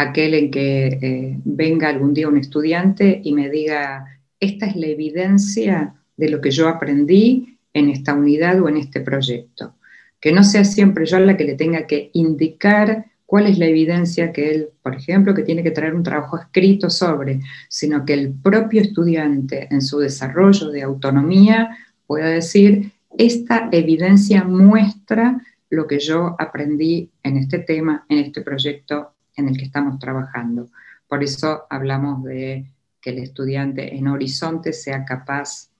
aquel 0.00 0.34
en 0.34 0.50
que 0.50 0.86
eh, 0.86 1.38
venga 1.44 1.88
algún 1.88 2.14
día 2.14 2.28
un 2.28 2.38
estudiante 2.38 3.20
y 3.22 3.32
me 3.32 3.50
diga, 3.50 4.20
esta 4.38 4.66
es 4.66 4.76
la 4.76 4.86
evidencia 4.86 5.94
de 6.16 6.30
lo 6.30 6.40
que 6.40 6.50
yo 6.50 6.68
aprendí 6.68 7.58
en 7.72 7.88
esta 7.88 8.14
unidad 8.14 8.60
o 8.60 8.68
en 8.68 8.76
este 8.76 9.00
proyecto. 9.00 9.74
Que 10.20 10.32
no 10.32 10.44
sea 10.44 10.64
siempre 10.64 11.06
yo 11.06 11.18
la 11.20 11.36
que 11.36 11.44
le 11.44 11.54
tenga 11.54 11.86
que 11.86 12.10
indicar 12.14 13.06
cuál 13.26 13.46
es 13.46 13.58
la 13.58 13.66
evidencia 13.66 14.32
que 14.32 14.50
él, 14.50 14.68
por 14.82 14.94
ejemplo, 14.94 15.34
que 15.34 15.44
tiene 15.44 15.62
que 15.62 15.70
traer 15.70 15.94
un 15.94 16.02
trabajo 16.02 16.36
escrito 16.36 16.90
sobre, 16.90 17.40
sino 17.68 18.04
que 18.04 18.14
el 18.14 18.32
propio 18.32 18.82
estudiante 18.82 19.68
en 19.70 19.82
su 19.82 19.98
desarrollo 19.98 20.70
de 20.70 20.82
autonomía 20.82 21.76
pueda 22.06 22.26
decir, 22.26 22.90
esta 23.16 23.68
evidencia 23.70 24.44
muestra 24.44 25.40
lo 25.68 25.86
que 25.86 26.00
yo 26.00 26.34
aprendí 26.38 27.10
en 27.22 27.36
este 27.36 27.60
tema, 27.60 28.04
en 28.08 28.18
este 28.18 28.40
proyecto 28.40 29.12
en 29.40 29.48
el 29.48 29.58
que 29.58 29.64
estamos 29.64 29.98
trabajando. 29.98 30.70
Por 31.08 31.24
eso 31.24 31.66
hablamos 31.68 32.22
de 32.24 32.66
que 33.00 33.10
el 33.10 33.18
estudiante 33.18 33.96
en 33.96 34.06
horizonte 34.08 34.72
sea 34.72 35.04
capaz 35.04 35.70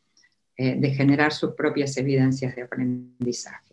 eh, 0.56 0.76
de 0.78 0.90
generar 0.90 1.32
sus 1.32 1.52
propias 1.52 1.96
evidencias 1.96 2.56
de 2.56 2.62
aprendizaje. 2.62 3.70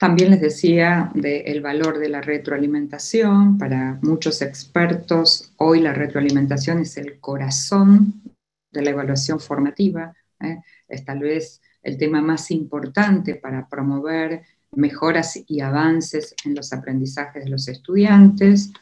También 0.00 0.30
les 0.30 0.40
decía 0.40 1.10
del 1.14 1.60
valor 1.60 1.98
de 1.98 2.08
la 2.08 2.22
retroalimentación. 2.22 3.58
Para 3.58 3.98
muchos 4.00 4.40
expertos, 4.40 5.52
hoy 5.58 5.80
la 5.80 5.92
retroalimentación 5.92 6.78
es 6.78 6.96
el 6.96 7.20
corazón 7.20 8.22
de 8.70 8.82
la 8.82 8.90
evaluación 8.90 9.40
formativa. 9.40 10.14
¿eh? 10.40 10.58
Es 10.88 11.04
tal 11.04 11.18
vez 11.18 11.60
el 11.82 11.98
tema 11.98 12.22
más 12.22 12.50
importante 12.50 13.34
para 13.34 13.68
promover 13.68 14.42
mejoras 14.72 15.38
y 15.46 15.60
avances 15.60 16.34
en 16.44 16.54
los 16.54 16.72
aprendizajes 16.72 17.44
de 17.44 17.50
los 17.50 17.68
estudiantes. 17.68 18.72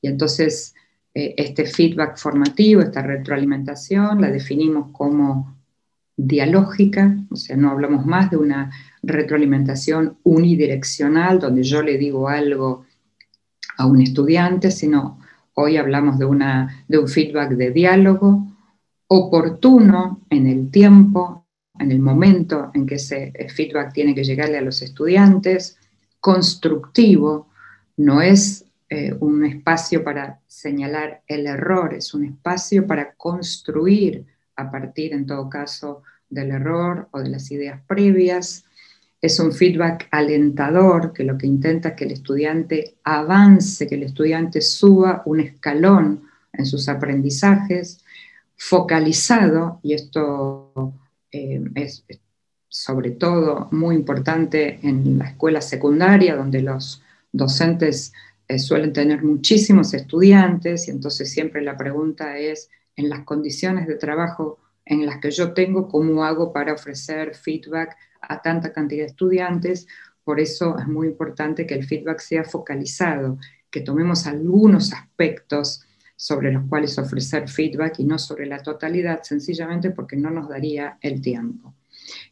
Y 0.00 0.08
entonces 0.08 0.74
eh, 1.14 1.34
este 1.36 1.66
feedback 1.66 2.16
formativo, 2.16 2.80
esta 2.80 3.02
retroalimentación, 3.02 4.20
la 4.20 4.30
definimos 4.30 4.90
como 4.92 5.56
dialógica, 6.16 7.16
o 7.30 7.36
sea, 7.36 7.56
no 7.56 7.70
hablamos 7.70 8.06
más 8.06 8.30
de 8.30 8.36
una 8.36 8.70
retroalimentación 9.02 10.18
unidireccional 10.22 11.38
donde 11.38 11.62
yo 11.62 11.82
le 11.82 11.98
digo 11.98 12.28
algo 12.28 12.84
a 13.78 13.86
un 13.86 14.00
estudiante, 14.00 14.70
sino 14.70 15.18
hoy 15.54 15.76
hablamos 15.76 16.18
de, 16.18 16.24
una, 16.24 16.84
de 16.88 16.98
un 16.98 17.08
feedback 17.08 17.52
de 17.52 17.70
diálogo 17.70 18.46
oportuno 19.08 20.22
en 20.30 20.46
el 20.46 20.70
tiempo, 20.70 21.41
en 21.78 21.90
el 21.90 22.00
momento 22.00 22.70
en 22.74 22.86
que 22.86 22.96
ese 22.96 23.32
feedback 23.54 23.92
tiene 23.92 24.14
que 24.14 24.24
llegarle 24.24 24.58
a 24.58 24.62
los 24.62 24.82
estudiantes, 24.82 25.78
constructivo, 26.20 27.48
no 27.96 28.20
es 28.20 28.64
eh, 28.88 29.14
un 29.20 29.44
espacio 29.44 30.04
para 30.04 30.40
señalar 30.46 31.22
el 31.26 31.46
error, 31.46 31.94
es 31.94 32.14
un 32.14 32.24
espacio 32.24 32.86
para 32.86 33.14
construir 33.14 34.26
a 34.56 34.70
partir, 34.70 35.14
en 35.14 35.26
todo 35.26 35.48
caso, 35.48 36.02
del 36.28 36.50
error 36.50 37.08
o 37.10 37.20
de 37.20 37.28
las 37.28 37.50
ideas 37.50 37.80
previas. 37.86 38.64
Es 39.20 39.40
un 39.40 39.52
feedback 39.52 40.08
alentador 40.10 41.12
que 41.12 41.24
lo 41.24 41.38
que 41.38 41.46
intenta 41.46 41.90
es 41.90 41.94
que 41.94 42.04
el 42.04 42.12
estudiante 42.12 42.96
avance, 43.04 43.86
que 43.86 43.94
el 43.94 44.02
estudiante 44.02 44.60
suba 44.60 45.22
un 45.26 45.40
escalón 45.40 46.24
en 46.52 46.66
sus 46.66 46.88
aprendizajes, 46.88 48.04
focalizado, 48.56 49.80
y 49.82 49.94
esto 49.94 50.92
eh, 51.32 51.60
es 51.74 52.04
sobre 52.68 53.10
todo 53.10 53.68
muy 53.70 53.96
importante 53.96 54.78
en 54.82 55.18
la 55.18 55.26
escuela 55.26 55.60
secundaria, 55.60 56.36
donde 56.36 56.62
los 56.62 57.02
docentes 57.30 58.14
eh, 58.48 58.58
suelen 58.58 58.94
tener 58.94 59.22
muchísimos 59.22 59.92
estudiantes, 59.92 60.88
y 60.88 60.90
entonces 60.90 61.30
siempre 61.30 61.60
la 61.60 61.76
pregunta 61.76 62.38
es, 62.38 62.70
en 62.96 63.10
las 63.10 63.24
condiciones 63.24 63.86
de 63.86 63.96
trabajo 63.96 64.58
en 64.84 65.04
las 65.04 65.18
que 65.18 65.30
yo 65.30 65.52
tengo, 65.52 65.88
cómo 65.88 66.24
hago 66.24 66.52
para 66.52 66.72
ofrecer 66.72 67.34
feedback 67.34 67.96
a 68.20 68.40
tanta 68.40 68.72
cantidad 68.72 69.02
de 69.02 69.10
estudiantes. 69.10 69.86
Por 70.24 70.40
eso 70.40 70.78
es 70.78 70.86
muy 70.86 71.08
importante 71.08 71.66
que 71.66 71.74
el 71.74 71.84
feedback 71.84 72.20
sea 72.20 72.44
focalizado, 72.44 73.38
que 73.70 73.80
tomemos 73.80 74.26
algunos 74.26 74.92
aspectos 74.92 75.84
sobre 76.22 76.52
los 76.52 76.68
cuales 76.68 76.96
ofrecer 77.00 77.48
feedback 77.48 77.98
y 77.98 78.04
no 78.04 78.16
sobre 78.16 78.46
la 78.46 78.62
totalidad, 78.62 79.24
sencillamente 79.24 79.90
porque 79.90 80.14
no 80.14 80.30
nos 80.30 80.48
daría 80.48 80.96
el 81.00 81.20
tiempo. 81.20 81.74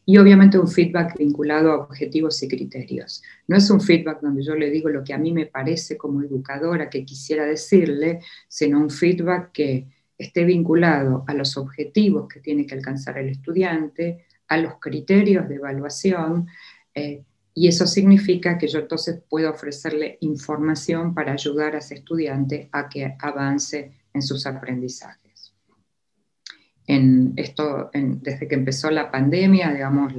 Y 0.05 0.17
obviamente 0.17 0.57
un 0.57 0.69
feedback 0.69 1.17
vinculado 1.17 1.73
a 1.73 1.77
objetivos 1.79 2.41
y 2.41 2.47
criterios. 2.47 3.21
No 3.49 3.57
es 3.57 3.69
un 3.69 3.81
feedback 3.81 4.21
donde 4.21 4.45
yo 4.45 4.55
le 4.55 4.69
digo 4.69 4.87
lo 4.87 5.03
que 5.03 5.13
a 5.13 5.17
mí 5.17 5.33
me 5.33 5.45
parece 5.45 5.97
como 5.97 6.21
educadora 6.21 6.89
que 6.89 7.03
quisiera 7.03 7.43
decirle, 7.43 8.21
sino 8.47 8.79
un 8.79 8.89
feedback 8.89 9.51
que 9.51 9.87
esté 10.17 10.45
vinculado 10.45 11.25
a 11.27 11.33
los 11.33 11.57
objetivos 11.57 12.29
que 12.29 12.39
tiene 12.39 12.65
que 12.65 12.75
alcanzar 12.75 13.17
el 13.17 13.27
estudiante, 13.27 14.25
a 14.47 14.55
los 14.55 14.75
criterios 14.79 15.49
de 15.49 15.55
evaluación, 15.55 16.47
eh, 16.95 17.25
y 17.53 17.67
eso 17.67 17.85
significa 17.85 18.57
que 18.57 18.67
yo 18.67 18.79
entonces 18.79 19.21
puedo 19.29 19.49
ofrecerle 19.49 20.17
información 20.21 21.13
para 21.13 21.33
ayudar 21.33 21.75
a 21.75 21.79
ese 21.79 21.95
estudiante 21.95 22.69
a 22.71 22.87
que 22.87 23.15
avance 23.19 23.91
en 24.13 24.21
sus 24.21 24.45
aprendizajes. 24.45 25.53
En 26.87 27.33
esto, 27.35 27.89
desde 27.93 28.47
que 28.47 28.55
empezó 28.55 28.89
la 28.89 29.11
pandemia, 29.11 29.71
digamos, 29.73 30.13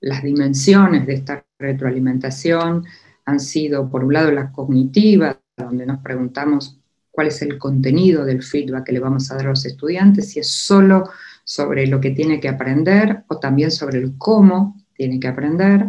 las 0.00 0.22
dimensiones 0.22 1.06
de 1.06 1.14
esta 1.14 1.44
retroalimentación 1.58 2.84
han 3.24 3.40
sido, 3.40 3.90
por 3.90 4.04
un 4.04 4.12
lado, 4.12 4.30
las 4.32 4.50
cognitivas, 4.50 5.36
donde 5.56 5.86
nos 5.86 6.00
preguntamos 6.00 6.80
cuál 7.10 7.28
es 7.28 7.42
el 7.42 7.58
contenido 7.58 8.24
del 8.24 8.42
feedback 8.42 8.86
que 8.86 8.92
le 8.92 9.00
vamos 9.00 9.30
a 9.30 9.36
dar 9.36 9.46
a 9.46 9.50
los 9.50 9.66
estudiantes, 9.66 10.30
si 10.30 10.40
es 10.40 10.48
solo 10.48 11.10
sobre 11.44 11.86
lo 11.86 12.00
que 12.00 12.10
tiene 12.10 12.40
que 12.40 12.48
aprender 12.48 13.24
o 13.28 13.38
también 13.38 13.70
sobre 13.70 13.98
el 13.98 14.16
cómo 14.16 14.76
tiene 14.94 15.20
que 15.20 15.28
aprender. 15.28 15.88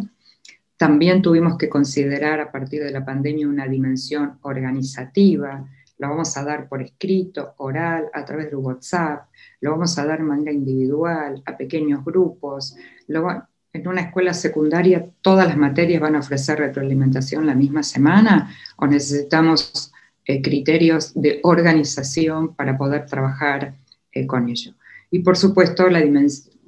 También 0.81 1.21
tuvimos 1.21 1.59
que 1.59 1.69
considerar 1.69 2.39
a 2.39 2.51
partir 2.51 2.83
de 2.83 2.89
la 2.89 3.05
pandemia 3.05 3.47
una 3.47 3.67
dimensión 3.67 4.39
organizativa, 4.41 5.63
lo 5.99 6.09
vamos 6.09 6.35
a 6.35 6.43
dar 6.43 6.67
por 6.67 6.81
escrito, 6.81 7.53
oral, 7.57 8.09
a 8.11 8.25
través 8.25 8.49
de 8.49 8.55
WhatsApp, 8.55 9.27
lo 9.59 9.69
vamos 9.69 9.95
a 9.99 10.07
dar 10.07 10.17
de 10.17 10.23
manera 10.23 10.51
individual, 10.51 11.43
a 11.45 11.55
pequeños 11.55 12.03
grupos. 12.03 12.75
en 13.07 13.87
una 13.87 14.01
escuela 14.01 14.33
secundaria, 14.33 15.07
¿todas 15.21 15.47
las 15.47 15.55
materias 15.55 16.01
van 16.01 16.15
a 16.15 16.19
ofrecer 16.21 16.57
retroalimentación 16.57 17.45
la 17.45 17.53
misma 17.53 17.83
semana 17.83 18.49
o 18.77 18.87
necesitamos 18.87 19.91
eh, 20.25 20.41
criterios 20.41 21.13
de 21.13 21.41
organización 21.43 22.55
para 22.55 22.75
poder 22.75 23.05
trabajar 23.05 23.75
eh, 24.11 24.25
con 24.25 24.49
ello. 24.49 24.73
Y 25.11 25.19
por 25.19 25.37
supuesto, 25.37 25.87
la 25.89 25.99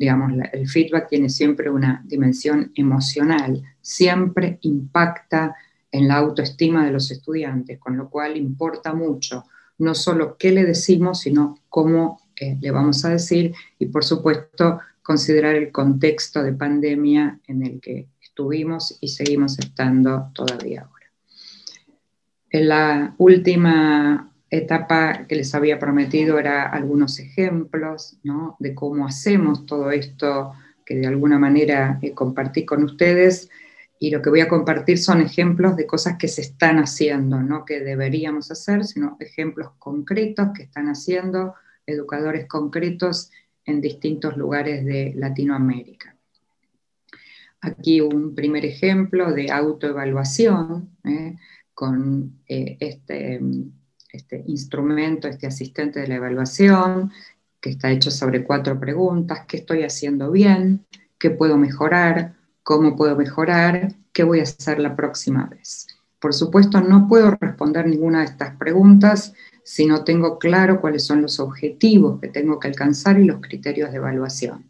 digamos, 0.04 0.34
el 0.52 0.68
feedback 0.68 1.08
tiene 1.08 1.30
siempre 1.30 1.70
una 1.70 2.04
dimensión 2.06 2.74
emocional, 2.76 3.64
siempre 3.80 4.58
impacta 4.64 5.56
en 5.90 6.10
la 6.10 6.18
autoestima 6.18 6.86
de 6.86 6.92
los 6.92 7.10
estudiantes, 7.10 7.80
con 7.80 7.96
lo 7.96 8.10
cual 8.10 8.36
importa 8.36 8.94
mucho 8.94 9.46
no 9.78 9.96
solo 9.96 10.36
qué 10.38 10.52
le 10.52 10.66
decimos, 10.66 11.22
sino 11.22 11.58
cómo 11.70 12.20
eh, 12.36 12.58
le 12.60 12.72
vamos 12.72 13.06
a 13.06 13.12
decir 13.12 13.54
y 13.80 13.86
por 13.86 14.04
supuesto 14.04 14.82
considerar 15.02 15.56
el 15.56 15.72
contexto 15.72 16.44
de 16.44 16.52
pandemia 16.52 17.40
en 17.48 17.66
el 17.66 17.80
que 17.80 18.10
estuvimos 18.22 18.98
y 19.00 19.08
seguimos 19.08 19.58
estando 19.58 20.32
todavía 20.34 20.86
en 22.50 22.68
la 22.68 23.16
última 23.18 24.33
etapa 24.58 25.26
que 25.28 25.36
les 25.36 25.54
había 25.56 25.80
prometido 25.80 26.40
era 26.40 26.64
algunos 26.64 27.20
ejemplos 27.20 28.18
de 28.60 28.76
cómo 28.76 29.08
hacemos 29.08 29.66
todo 29.66 29.92
esto 29.92 30.54
que 30.86 30.96
de 30.96 31.08
alguna 31.08 31.40
manera 31.40 32.00
eh, 32.02 32.14
compartí 32.14 32.66
con 32.66 32.84
ustedes 32.84 33.50
y 34.00 34.12
lo 34.12 34.22
que 34.22 34.30
voy 34.30 34.42
a 34.42 34.50
compartir 34.50 34.98
son 34.98 35.22
ejemplos 35.22 35.76
de 35.76 35.86
cosas 35.88 36.18
que 36.18 36.28
se 36.28 36.42
están 36.42 36.78
haciendo, 36.78 37.42
no 37.42 37.64
que 37.64 37.80
deberíamos 37.80 38.52
hacer, 38.52 38.84
sino 38.84 39.16
ejemplos 39.20 39.72
concretos 39.80 40.50
que 40.54 40.64
están 40.64 40.88
haciendo 40.88 41.56
educadores 41.86 42.48
concretos 42.48 43.32
en 43.66 43.80
distintos 43.80 44.36
lugares 44.36 44.84
de 44.84 45.14
Latinoamérica. 45.16 46.16
Aquí 47.62 48.02
un 48.02 48.36
primer 48.36 48.66
ejemplo 48.66 49.32
de 49.32 49.50
autoevaluación. 49.50 50.90
¿eh? 51.06 51.36
con 51.74 52.40
eh, 52.48 52.78
este, 52.80 53.40
este, 54.14 54.44
instrumento, 54.48 55.28
este 55.28 55.48
asistente 55.48 56.00
de 56.00 56.08
la 56.08 56.16
evaluación, 56.16 57.12
que 57.60 57.72
está 57.72 57.92
hecho 57.92 58.12
sobre 58.12 58.44
cuatro 58.44 58.80
preguntas, 58.80 59.42
¿qué 59.48 59.58
estoy 59.58 59.84
haciendo 59.84 60.32
bien? 60.32 60.86
¿Qué 61.18 61.32
puedo 61.32 61.58
mejorar? 61.58 62.36
¿Cómo 62.64 62.96
puedo 62.96 63.18
mejorar? 63.18 63.94
¿Qué 64.14 64.24
voy 64.24 64.40
a 64.40 64.44
hacer 64.44 64.80
la 64.80 64.96
próxima 64.96 65.48
vez? 65.48 65.88
Por 66.20 66.34
supuesto, 66.34 66.80
no 66.80 67.08
puedo 67.08 67.32
responder 67.42 67.88
ninguna 67.88 68.20
de 68.20 68.26
estas 68.26 68.56
preguntas 68.56 69.34
si 69.64 69.86
no 69.86 70.04
tengo 70.04 70.40
claro 70.40 70.80
cuáles 70.80 71.06
son 71.06 71.22
los 71.22 71.40
objetivos 71.40 72.22
que 72.22 72.28
tengo 72.28 72.60
que 72.60 72.68
alcanzar 72.68 73.20
y 73.20 73.26
los 73.26 73.42
criterios 73.42 73.92
de 73.92 73.98
evaluación. 73.98 74.66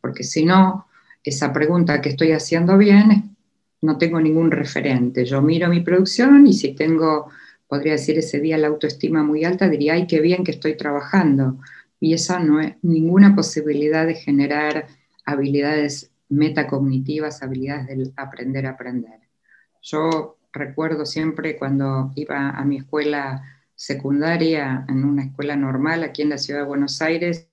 Porque 0.00 0.24
si 0.24 0.44
no, 0.44 0.86
esa 1.22 1.52
pregunta 1.52 2.00
que 2.00 2.08
estoy 2.08 2.32
haciendo 2.32 2.78
bien 2.78 3.36
no 3.82 3.98
tengo 3.98 4.20
ningún 4.20 4.50
referente. 4.50 5.24
Yo 5.24 5.42
miro 5.42 5.68
mi 5.68 5.80
producción 5.80 6.46
y 6.46 6.54
si 6.54 6.74
tengo, 6.74 7.28
podría 7.68 7.92
decir 7.92 8.18
ese 8.18 8.40
día 8.40 8.58
la 8.58 8.68
autoestima 8.68 9.22
muy 9.22 9.44
alta, 9.44 9.68
diría, 9.68 9.94
ay, 9.94 10.06
qué 10.06 10.20
bien 10.20 10.44
que 10.44 10.52
estoy 10.52 10.76
trabajando. 10.76 11.58
Y 12.00 12.14
esa 12.14 12.38
no 12.38 12.60
es 12.60 12.74
ninguna 12.82 13.34
posibilidad 13.34 14.06
de 14.06 14.14
generar 14.14 14.86
habilidades 15.24 16.12
metacognitivas, 16.28 17.42
habilidades 17.42 17.86
del 17.86 18.12
aprender 18.16 18.66
a 18.66 18.70
aprender. 18.70 19.20
Yo 19.82 20.38
recuerdo 20.52 21.06
siempre 21.06 21.56
cuando 21.56 22.12
iba 22.16 22.50
a 22.50 22.64
mi 22.64 22.78
escuela 22.78 23.42
secundaria, 23.74 24.84
en 24.88 25.04
una 25.04 25.24
escuela 25.24 25.56
normal 25.56 26.02
aquí 26.02 26.22
en 26.22 26.30
la 26.30 26.38
ciudad 26.38 26.60
de 26.60 26.66
Buenos 26.66 27.02
Aires, 27.02 27.48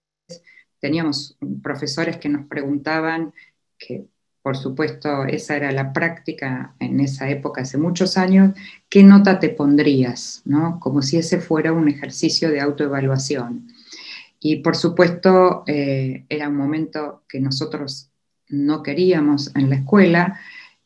teníamos 0.80 1.38
profesores 1.62 2.18
que 2.18 2.30
nos 2.30 2.46
preguntaban 2.48 3.34
que 3.78 4.08
por 4.44 4.58
supuesto, 4.58 5.24
esa 5.24 5.56
era 5.56 5.72
la 5.72 5.94
práctica 5.94 6.76
en 6.80 7.00
esa 7.00 7.30
época, 7.30 7.62
hace 7.62 7.78
muchos 7.78 8.18
años, 8.18 8.54
¿qué 8.90 9.02
nota 9.02 9.40
te 9.40 9.50
pondrías? 9.50 10.42
¿no? 10.44 10.82
Como 10.82 11.02
si 11.02 11.18
ese 11.18 11.40
fuera 11.40 11.72
un 11.72 11.88
ejercicio 11.88 12.52
de 12.52 12.60
autoevaluación. 12.60 13.68
Y 14.42 14.58
por 14.58 14.76
supuesto, 14.76 15.64
eh, 15.66 16.26
era 16.28 16.50
un 16.50 16.58
momento 16.58 17.24
que 17.30 17.40
nosotros 17.40 18.10
no 18.50 18.84
queríamos 18.84 19.56
en 19.56 19.70
la 19.70 19.78
escuela 19.78 20.38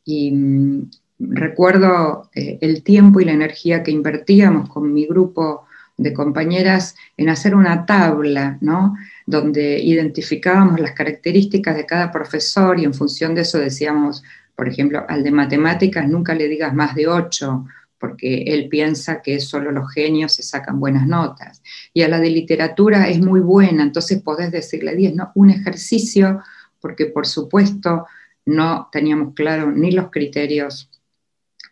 y 0.05 0.32
mm, 0.32 0.91
recuerdo 1.18 2.30
eh, 2.36 2.60
el 2.62 2.84
tiempo 2.84 3.20
y 3.20 3.26
la 3.26 3.34
energía 3.34 3.82
que 3.82 3.89
invertíamos 3.89 4.70
con 4.70 4.93
mi 4.93 5.08
grupo 5.08 5.66
de 5.97 6.14
compañeras 6.14 6.95
en 7.18 7.30
hacer 7.30 7.55
una 7.55 7.88
tabla, 7.88 8.60
¿no? 8.62 8.95
Donde 9.28 9.78
identificábamos 9.78 10.80
las 10.80 10.94
características 10.94 11.76
de 11.76 11.86
cada 11.86 12.12
profesor 12.12 12.80
y 12.80 12.86
en 12.86 12.94
función 12.94 13.36
de 13.36 13.42
eso 13.42 13.60
decíamos, 13.60 14.24
por 14.56 14.70
ejemplo, 14.70 15.06
al 15.08 15.22
de 15.22 15.32
matemáticas 15.32 16.08
nunca 16.08 16.34
le 16.34 16.48
digas 16.48 16.74
más 16.74 16.96
de 16.96 17.08
8, 17.08 17.66
porque 18.00 18.44
él 18.44 18.70
piensa 18.70 19.22
que 19.22 19.42
solo 19.42 19.72
los 19.72 19.92
genios 19.92 20.34
se 20.34 20.44
sacan 20.44 20.80
buenas 20.80 21.06
notas. 21.06 21.62
Y 21.94 22.04
a 22.04 22.08
la 22.08 22.20
de 22.20 22.30
literatura 22.30 23.10
es 23.10 23.20
muy 23.20 23.42
buena, 23.42 23.84
entonces 23.84 24.22
podés 24.22 24.50
decirle 24.50 24.96
10, 24.96 25.16
¿no? 25.16 25.32
Un 25.36 25.50
ejercicio 25.50 26.42
porque 26.80 27.08
por 27.08 27.28
supuesto 27.28 28.06
no 28.46 28.88
teníamos 28.94 29.34
claro 29.34 29.72
ni 29.72 29.92
los 29.92 30.10
criterios 30.10 30.90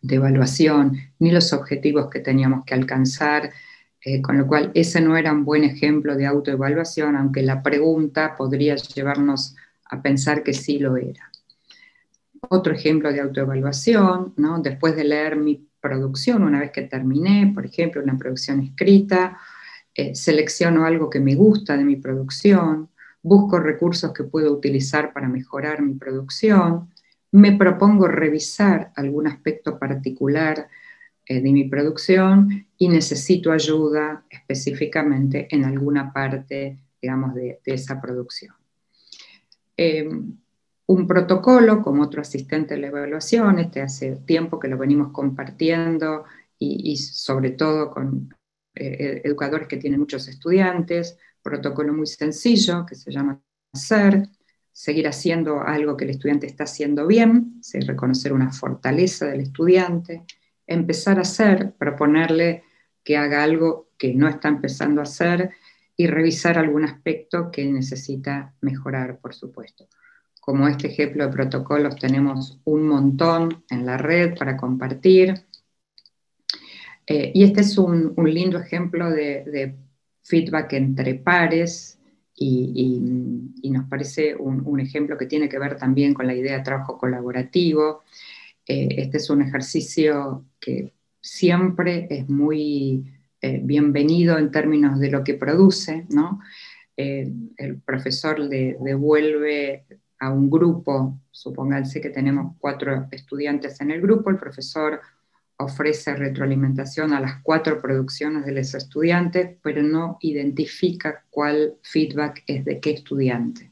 de 0.02 0.16
evaluación, 0.16 0.98
ni 1.20 1.32
los 1.32 1.54
objetivos 1.54 2.10
que 2.10 2.20
teníamos 2.20 2.66
que 2.66 2.74
alcanzar, 2.74 3.52
eh, 4.08 4.22
con 4.22 4.38
lo 4.38 4.46
cual 4.46 4.70
ese 4.76 5.02
no 5.02 5.18
era 5.18 5.34
un 5.34 5.44
buen 5.44 5.64
ejemplo 5.64 6.16
de 6.16 6.28
autoevaluación, 6.28 7.16
aunque 7.16 7.42
la 7.42 7.64
pregunta 7.64 8.36
podría 8.38 8.76
llevarnos 8.76 9.56
a 9.86 10.04
pensar 10.04 10.44
que 10.44 10.54
sí 10.54 10.78
lo 10.78 10.96
era. 10.96 11.32
Otro 12.50 12.72
ejemplo 12.72 13.12
de 13.12 13.22
autoevaluación, 13.22 14.36
después 14.62 14.96
de 14.96 15.06
leer 15.06 15.38
mi 15.38 15.68
producción, 15.82 16.44
una 16.44 16.60
vez 16.60 16.70
que 16.70 16.84
terminé, 16.84 17.52
por 17.52 17.66
ejemplo, 17.66 18.04
una 18.04 18.16
producción 18.16 18.60
escrita, 18.60 19.40
eh, 19.96 20.14
selecciono 20.14 20.86
algo 20.86 21.10
que 21.10 21.20
me 21.20 21.34
gusta 21.34 21.76
de 21.76 21.84
mi 21.84 21.96
producción, 21.96 22.90
busco 23.24 23.60
recursos 23.60 24.14
que 24.14 24.24
puedo 24.24 24.54
utilizar 24.54 25.14
para 25.14 25.28
mejorar 25.28 25.82
mi 25.82 25.96
producción, 25.96 26.92
me 27.32 27.54
propongo 27.54 28.08
revisar 28.08 28.92
algún 28.96 29.26
aspecto 29.26 29.80
particular 29.80 30.68
eh, 31.28 31.42
de 31.42 31.52
mi 31.52 31.66
producción 31.66 32.68
y 32.78 32.88
necesito 32.88 33.52
ayuda 33.52 34.26
específicamente 34.30 35.48
en 35.50 35.66
alguna 35.66 36.14
parte, 36.14 36.78
digamos, 37.02 37.34
de, 37.34 37.60
esa 37.66 38.00
producción. 38.00 38.56
Em, 39.76 40.38
un 40.88 41.08
protocolo 41.08 41.82
como 41.82 42.04
otro 42.04 42.22
asistente 42.22 42.76
de 42.76 42.82
la 42.82 42.88
evaluación, 42.88 43.60
este 43.60 43.82
hace 43.82 44.18
tiempo 44.18 44.60
que 44.60 44.68
lo 44.68 44.78
venimos 44.78 45.12
compartiendo 45.12 46.26
y, 46.60 46.96
sobre 46.98 47.52
todo 47.52 47.92
con 47.92 48.34
eh, 48.76 49.22
educadores 49.24 49.68
que 49.68 49.78
tienen 49.78 50.00
muchos 50.00 50.28
estudiantes, 50.28 51.18
protocolo 51.42 51.94
muy 51.94 52.08
sencillo 52.08 52.86
que 52.86 52.96
se 52.96 53.12
llama 53.12 53.42
hacer, 53.74 54.30
seguir 54.72 55.08
haciendo 55.08 55.62
algo 55.62 55.96
que 55.96 56.06
el 56.06 56.12
estudiante 56.12 56.48
está 56.48 56.66
haciendo 56.66 57.08
bien, 57.08 57.62
reconocer 57.88 58.34
una 58.34 58.52
fortaleza 58.52 59.28
del 59.28 59.42
estudiante, 59.42 60.24
empezar 60.68 61.18
a 61.18 61.22
hacer, 61.22 61.74
proponerle 61.78 62.64
que 63.04 63.18
haga 63.18 63.44
algo 63.44 63.90
que 63.98 64.14
no 64.14 64.28
está 64.28 64.50
empezando 64.50 65.02
a 65.02 65.04
hacer 65.04 65.52
y 65.98 66.08
revisar 66.08 66.58
algún 66.58 66.84
aspecto 66.84 67.52
que 67.52 67.66
necesita 67.66 68.54
mejorar, 68.62 69.20
por 69.20 69.34
supuesto. 69.34 69.88
Como 70.42 70.68
este 70.68 70.88
ejemplo 70.88 71.26
de 71.26 71.34
protocolos 71.34 71.96
tenemos 71.96 72.60
un 72.66 72.88
montón 72.88 73.64
en 73.70 73.86
la 73.86 73.98
red 73.98 74.38
para 74.38 74.58
compartir. 74.58 75.46
Eh, 77.08 77.32
y 77.34 77.44
este 77.44 77.62
es 77.62 77.78
un, 77.78 78.14
lindo 78.18 78.60
ejemplo 78.60 79.10
de, 79.10 79.76
feedback 80.22 80.74
entre 80.74 81.14
pares 81.16 82.00
y, 82.36 83.00
nos 83.64 83.86
parece 83.88 84.36
un, 84.36 84.80
ejemplo 84.80 85.18
que 85.18 85.28
tiene 85.28 85.48
que 85.48 85.60
ver 85.60 85.78
también 85.78 86.14
con 86.14 86.28
la 86.28 86.36
idea 86.36 86.58
de 86.58 86.64
trabajo 86.64 86.98
colaborativo. 86.98 88.04
Eh, 88.68 88.88
este 88.98 89.18
es 89.18 89.30
un 89.30 89.42
ejercicio 89.42 90.46
que 90.60 90.94
siempre 91.22 92.08
es 92.10 92.28
muy 92.30 93.14
eh, 93.42 93.60
bienvenido 93.64 94.38
en 94.38 94.52
términos 94.52 95.00
de 95.00 95.12
lo 95.12 95.24
que 95.24 95.36
produce, 95.36 96.06
¿no? 96.10 96.40
el 96.98 97.82
profesor 97.86 98.40
le 98.40 98.78
devuelve 98.80 99.84
a 100.20 100.32
un 100.32 100.50
grupo, 100.50 101.20
supónganse 101.30 102.00
que 102.00 102.10
tenemos 102.10 102.56
cuatro 102.58 103.08
estudiantes 103.12 103.82
en 103.82 103.92
el 103.92 104.00
grupo, 104.02 104.30
el 104.30 104.38
profesor 104.38 105.02
ofrece 105.58 106.16
retroalimentación 106.16 107.14
a 107.14 107.20
las 107.20 107.42
cuatro 107.42 107.82
producciones 107.82 108.46
de 108.46 108.52
los 108.52 108.74
estudiantes, 108.74 109.58
pero 109.62 109.82
no 109.84 110.18
identifica 110.22 111.24
cuál 111.30 111.76
feedback 111.82 112.44
es 112.48 112.66
de 112.66 112.80
qué 112.80 112.92
estudiante. 112.92 113.72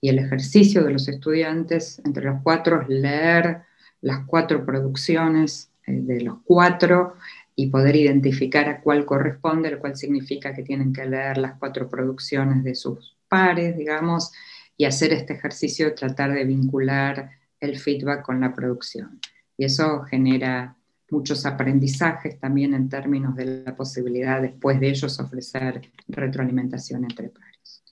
Y 0.00 0.08
el 0.10 0.18
ejercicio 0.18 0.84
de 0.84 0.92
los 0.92 1.08
estudiantes 1.08 2.00
entre 2.04 2.24
los 2.24 2.42
cuatro 2.42 2.82
es 2.82 2.88
leer 2.88 3.62
las 4.04 4.26
cuatro 4.26 4.64
producciones 4.66 5.70
eh, 5.86 5.92
de 5.92 6.20
los 6.20 6.36
cuatro 6.44 7.14
y 7.56 7.68
poder 7.68 7.96
identificar 7.96 8.68
a 8.68 8.80
cuál 8.80 9.06
corresponde, 9.06 9.70
lo 9.70 9.80
cual 9.80 9.96
significa 9.96 10.54
que 10.54 10.62
tienen 10.62 10.92
que 10.92 11.06
leer 11.06 11.38
las 11.38 11.54
cuatro 11.58 11.88
producciones 11.88 12.62
de 12.64 12.74
sus 12.74 13.16
pares, 13.28 13.76
digamos, 13.76 14.30
y 14.76 14.84
hacer 14.84 15.12
este 15.14 15.32
ejercicio 15.32 15.86
de 15.86 15.92
tratar 15.92 16.32
de 16.32 16.44
vincular 16.44 17.30
el 17.60 17.78
feedback 17.78 18.22
con 18.22 18.40
la 18.40 18.52
producción. 18.52 19.20
Y 19.56 19.64
eso 19.64 20.02
genera 20.02 20.76
muchos 21.10 21.46
aprendizajes 21.46 22.38
también 22.38 22.74
en 22.74 22.90
términos 22.90 23.34
de 23.36 23.62
la 23.64 23.74
posibilidad 23.74 24.42
después 24.42 24.80
de 24.80 24.90
ellos 24.90 25.18
ofrecer 25.18 25.80
retroalimentación 26.08 27.04
entre 27.04 27.30
pares. 27.30 27.82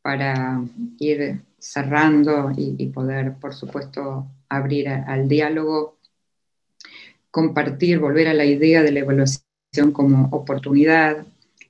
Para 0.00 0.62
ir 1.00 1.42
cerrando 1.58 2.52
y, 2.54 2.86
poder, 2.88 3.36
por 3.40 3.54
supuesto, 3.54 4.28
abrir 4.56 4.88
al 4.88 5.28
diálogo, 5.28 5.98
compartir, 7.30 7.98
volver 7.98 8.28
a 8.28 8.34
la 8.34 8.44
idea 8.44 8.82
de 8.82 8.92
la 8.92 9.00
evaluación 9.00 9.90
como 9.92 10.28
oportunidad, 10.30 11.26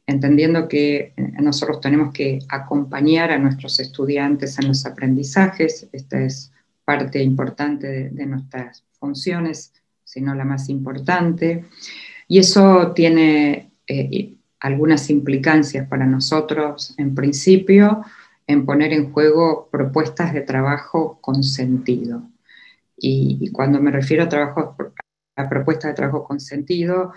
entendiendo 0.07 0.69
que 0.69 1.15
eh, 1.17 1.33
nosotros 1.41 1.81
tenemos 1.81 2.13
que 2.13 2.41
acompañar 2.49 3.31
a 3.31 3.39
nuestros 3.39 3.81
estudiantes 3.81 4.59
en 4.59 4.69
los 4.69 4.85
aprendizajes, 4.85 5.89
esta 5.93 6.21
es 6.21 6.53
parte 6.85 7.23
importante 7.23 8.11
de, 8.11 8.27
nuestras 8.27 8.85
funciones, 8.99 9.73
sino 10.05 10.35
la 10.35 10.45
más 10.45 10.69
importante, 10.69 11.65
y 12.29 12.39
eso 12.39 12.93
tiene 12.93 13.71
eh, 13.87 14.35
algunas 14.61 15.09
implicancias 15.09 15.89
para 15.89 16.05
nosotros, 16.05 16.95
en 16.99 17.15
principio, 17.15 18.05
en 18.47 18.67
poner 18.67 18.93
en 18.93 19.13
juego 19.13 19.69
propuestas 19.71 20.35
de 20.35 20.43
trabajo 20.43 21.19
con 21.21 21.43
sentido. 21.43 22.23
Y, 22.97 23.51
cuando 23.53 23.81
me 23.81 23.91
refiero 23.91 24.25
a, 24.25 24.29
trabajo, 24.29 24.77
a 25.37 25.49
propuestas 25.49 25.91
de 25.91 25.95
trabajo 25.95 26.25
con 26.25 26.41
sentido, 26.41 27.13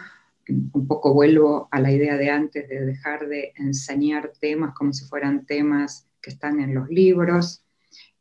un 0.50 0.88
poco 0.88 1.14
vuelvo 1.14 1.68
a 1.72 1.80
la 1.80 1.92
idea 1.92 2.18
de 2.18 2.30
antes 2.30 2.68
de 2.70 2.86
dejar 2.86 3.28
de 3.28 3.54
enseñar 3.56 4.32
temas 4.40 4.74
como 4.74 4.94
si 4.94 5.06
fueran 5.06 5.46
temas 5.46 6.08
que 6.22 6.30
están 6.30 6.60
en 6.60 6.74
los 6.74 6.90
libros 6.90 7.64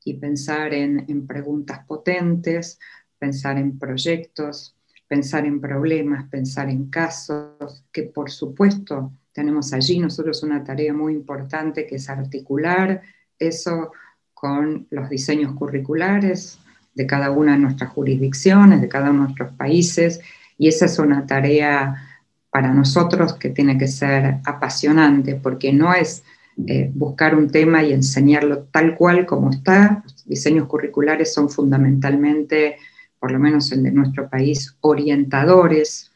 y 0.04 0.14
pensar 0.14 0.74
en, 0.74 1.26
preguntas 1.26 1.84
potentes, 1.86 2.78
pensar 3.18 3.58
en 3.58 3.78
proyectos, 3.78 4.76
pensar 5.08 5.46
en 5.46 5.60
problemas, 5.60 6.28
pensar 6.28 6.68
en 6.68 6.90
casos, 6.90 7.84
que 7.92 8.04
por 8.04 8.30
supuesto 8.30 9.12
tenemos 9.32 9.72
allí 9.72 9.98
nosotros 9.98 10.42
una 10.42 10.64
tarea 10.64 10.92
muy 10.92 11.12
importante 11.12 11.86
que 11.86 11.96
es 11.96 12.08
articular 12.08 13.02
eso 13.38 13.92
con 14.34 14.86
los 14.90 15.08
diseños 15.08 15.54
curriculares 15.54 16.58
de 16.96 17.06
cada 17.06 17.30
una 17.30 17.52
de 17.52 17.58
nuestras 17.58 17.90
jurisdicciones, 17.90 18.80
de 18.80 18.88
cada 18.88 19.10
uno 19.10 19.20
de 19.20 19.24
nuestros 19.26 19.52
países, 19.52 20.20
y 20.58 20.68
esa 20.68 20.86
es 20.86 20.98
una 20.98 21.26
tarea 21.26 21.94
para 22.50 22.72
nosotros 22.72 23.34
que 23.34 23.50
tiene 23.50 23.76
que 23.76 23.86
ser 23.86 24.38
apasionante, 24.44 25.34
porque 25.34 25.72
no 25.72 25.94
es 25.94 26.24
eh, 26.66 26.90
buscar 26.94 27.34
un 27.34 27.50
tema 27.50 27.82
y 27.84 27.92
enseñarlo 27.92 28.64
tal 28.72 28.96
cual 28.96 29.26
como 29.26 29.50
está. 29.50 30.02
Los 30.02 30.24
diseños 30.24 30.66
curriculares 30.66 31.34
son 31.34 31.50
fundamentalmente, 31.50 32.78
por 33.20 33.30
lo 33.30 33.38
menos 33.38 33.70
en 33.72 33.82
de 33.82 33.90
nuestro 33.90 34.30
país, 34.30 34.74
orientadores, 34.80 36.10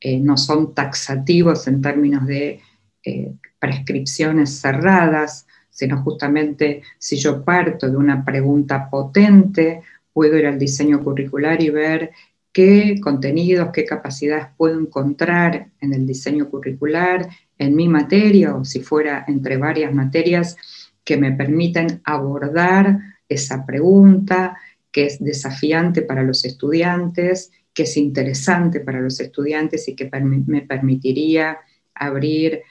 eh, 0.00 0.20
no 0.20 0.36
son 0.36 0.74
taxativos 0.74 1.66
en 1.66 1.82
términos 1.82 2.24
de 2.24 2.60
eh, 3.04 3.32
prescripciones 3.58 4.60
cerradas, 4.60 5.46
sino 5.70 6.02
justamente 6.02 6.82
si 6.98 7.16
yo 7.16 7.44
parto 7.44 7.90
de 7.90 7.96
una 7.96 8.24
pregunta 8.24 8.88
potente, 8.88 9.82
puedo 10.12 10.36
ir 10.36 10.46
al 10.46 10.58
diseño 10.58 11.02
curricular 11.02 11.62
y 11.62 11.70
ver 11.70 12.10
qué 12.52 12.98
contenidos, 13.00 13.70
qué 13.72 13.84
capacidades 13.84 14.46
puedo 14.56 14.78
encontrar 14.78 15.70
en 15.80 15.94
el 15.94 16.06
diseño 16.06 16.48
curricular, 16.50 17.28
en 17.58 17.76
mi 17.76 17.88
materia 17.88 18.54
o 18.54 18.64
si 18.64 18.80
fuera 18.80 19.24
entre 19.28 19.56
varias 19.56 19.94
materias 19.94 20.56
que 21.04 21.16
me 21.16 21.32
permiten 21.32 22.00
abordar 22.04 22.98
esa 23.28 23.64
pregunta 23.64 24.56
que 24.90 25.06
es 25.06 25.22
desafiante 25.22 26.02
para 26.02 26.22
los 26.22 26.44
estudiantes, 26.44 27.52
que 27.72 27.84
es 27.84 27.96
interesante 27.96 28.80
para 28.80 29.00
los 29.00 29.20
estudiantes 29.20 29.88
y 29.88 29.94
que 29.94 30.10
me 30.22 30.62
permitiría 30.62 31.58
abrir 31.94 32.62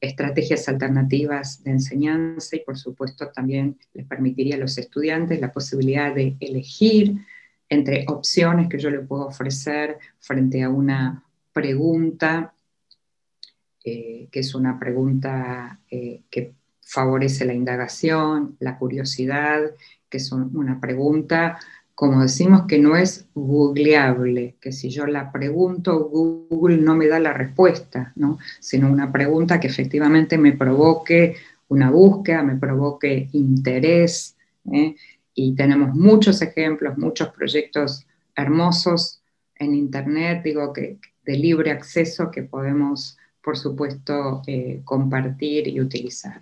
estrategias 0.00 0.68
alternativas 0.68 1.62
de 1.64 1.72
enseñanza 1.72 2.56
y 2.56 2.60
por 2.60 2.78
supuesto 2.78 3.30
también 3.30 3.78
les 3.94 4.06
permitiría 4.06 4.54
a 4.54 4.58
los 4.58 4.78
estudiantes 4.78 5.40
la 5.40 5.52
posibilidad 5.52 6.14
de 6.14 6.36
elegir 6.40 7.16
entre 7.68 8.04
opciones 8.08 8.68
que 8.68 8.78
yo 8.78 8.90
le 8.90 9.00
puedo 9.00 9.26
ofrecer 9.26 9.98
frente 10.20 10.62
a 10.62 10.70
una 10.70 11.24
pregunta, 11.52 12.54
eh, 13.84 14.28
que 14.30 14.40
es 14.40 14.54
una 14.54 14.78
pregunta 14.78 15.80
eh, 15.90 16.22
que 16.30 16.52
favorece 16.80 17.44
la 17.44 17.54
indagación, 17.54 18.56
la 18.60 18.78
curiosidad, 18.78 19.72
que 20.08 20.16
es 20.16 20.32
una 20.32 20.80
pregunta, 20.80 21.58
como 21.98 22.22
decimos, 22.22 22.62
que 22.68 22.78
no 22.78 22.96
es 22.96 23.26
googleable, 23.34 24.54
que 24.60 24.70
si 24.70 24.88
yo 24.88 25.08
la 25.08 25.32
pregunto, 25.32 25.98
Google 26.08 26.76
no 26.76 26.94
me 26.94 27.08
da 27.08 27.18
la 27.18 27.32
respuesta, 27.32 28.12
¿no? 28.14 28.38
sino 28.60 28.88
una 28.88 29.10
pregunta 29.10 29.58
que 29.58 29.66
efectivamente 29.66 30.38
me 30.38 30.52
provoque 30.52 31.34
una 31.66 31.90
búsqueda, 31.90 32.44
me 32.44 32.54
provoque 32.54 33.28
interés, 33.32 34.36
¿eh? 34.72 34.94
y 35.34 35.56
tenemos 35.56 35.92
muchos 35.92 36.40
ejemplos, 36.40 36.96
muchos 36.98 37.30
proyectos 37.30 38.06
hermosos 38.36 39.20
en 39.56 39.74
Internet, 39.74 40.42
digo 40.44 40.72
que 40.72 40.98
de 41.24 41.36
libre 41.36 41.72
acceso 41.72 42.30
que 42.30 42.44
podemos, 42.44 43.18
por 43.42 43.58
supuesto, 43.58 44.42
eh, 44.46 44.82
compartir 44.84 45.66
y 45.66 45.80
utilizar. 45.80 46.40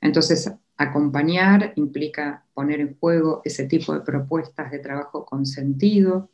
Entonces, 0.00 0.50
acompañar 0.78 1.72
implica 1.76 2.44
poner 2.54 2.80
en 2.80 2.96
juego 2.98 3.42
ese 3.44 3.64
tipo 3.64 3.92
de 3.92 4.00
propuestas 4.00 4.70
de 4.70 4.78
trabajo 4.78 5.26
con 5.26 5.44
sentido, 5.44 6.30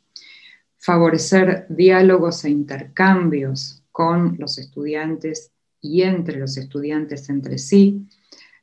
favorecer 0.77 1.65
diálogos 1.67 2.45
e 2.45 2.51
intercambios 2.51 3.83
con 3.91 4.35
los 4.37 4.57
estudiantes 4.59 5.51
y 5.81 6.03
entre 6.03 6.37
los 6.37 6.57
estudiantes 6.57 7.29
entre 7.29 7.57
sí, 7.57 8.07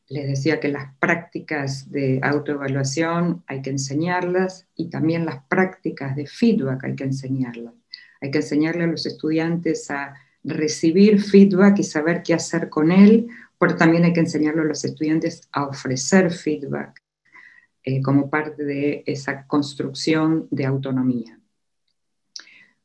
les 0.08 0.28
decía 0.28 0.60
que 0.60 0.68
las 0.68 0.94
prácticas 0.98 1.90
de 1.90 2.20
autoevaluación 2.22 3.42
hay 3.46 3.62
que 3.62 3.70
enseñarlas 3.70 4.66
y 4.76 4.88
también 4.88 5.24
las 5.24 5.42
prácticas 5.44 6.14
de 6.14 6.26
feedback 6.26 6.84
hay 6.84 6.94
que 6.94 7.04
enseñarlas. 7.04 7.74
Hay 8.20 8.30
que 8.30 8.38
enseñarle 8.38 8.84
a 8.84 8.88
los 8.88 9.06
estudiantes 9.06 9.90
a 9.90 10.14
recibir 10.44 11.20
feedback 11.20 11.78
y 11.78 11.84
saber 11.84 12.22
qué 12.22 12.34
hacer 12.34 12.68
con 12.68 12.92
él, 12.92 13.28
pero 13.62 13.76
también 13.76 14.02
hay 14.02 14.12
que 14.12 14.18
enseñarle 14.18 14.62
a 14.62 14.64
los 14.64 14.84
estudiantes 14.84 15.48
a 15.52 15.68
ofrecer 15.68 16.32
feedback 16.32 17.00
eh, 17.84 18.02
como 18.02 18.28
parte 18.28 18.64
de 18.64 19.04
esa 19.06 19.46
construcción 19.46 20.48
de 20.50 20.66
autonomía. 20.66 21.38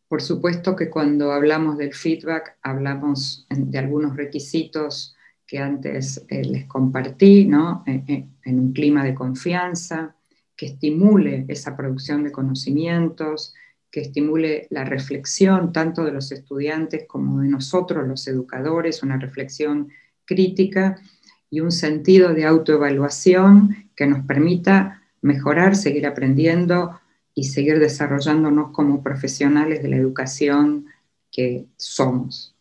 Por 0.07 0.21
supuesto 0.21 0.75
que 0.75 0.91
cuando 0.91 1.32
hablamos 1.32 1.80
del 1.80 1.95
feedback 1.95 2.59
hablamos 2.61 3.47
de 3.49 3.80
algunos 3.80 4.15
requisitos 4.15 5.15
que 5.47 5.57
antes 5.57 6.23
eh, 6.28 6.43
les 6.43 6.67
compartí, 6.67 7.45
¿no? 7.45 7.84
en, 7.88 8.30
un 8.45 8.71
clima 8.71 9.03
de 9.03 9.15
confianza, 9.15 10.15
que 10.55 10.67
estimule 10.67 11.45
esa 11.47 11.75
producción 11.75 12.23
de 12.23 12.32
conocimientos, 12.32 13.55
que 13.89 14.01
estimule 14.01 14.67
la 14.69 14.86
reflexión 14.86 15.73
tanto 15.73 16.05
de 16.05 16.11
los 16.11 16.32
estudiantes 16.32 17.07
como 17.07 17.41
de 17.41 17.47
nosotros, 17.47 18.07
los 18.07 18.28
educadores, 18.28 19.01
una 19.01 19.17
reflexión 19.17 19.89
crítica 20.28 21.01
y 21.49 21.61
un 21.61 21.71
sentido 21.71 22.34
de 22.34 22.45
autoevaluación 22.45 23.89
que 23.95 24.05
nos 24.05 24.25
permita 24.25 25.01
mejorar, 25.21 25.75
seguir 25.75 26.05
aprendiendo 26.05 26.99
y 27.34 27.45
seguir 27.45 27.80
desarrollándonos 27.80 28.71
como 28.71 29.01
profesionales 29.01 29.82
de 29.82 29.89
la 29.89 29.95
educación 29.95 30.88
que 31.32 31.65
somos. 31.78 32.55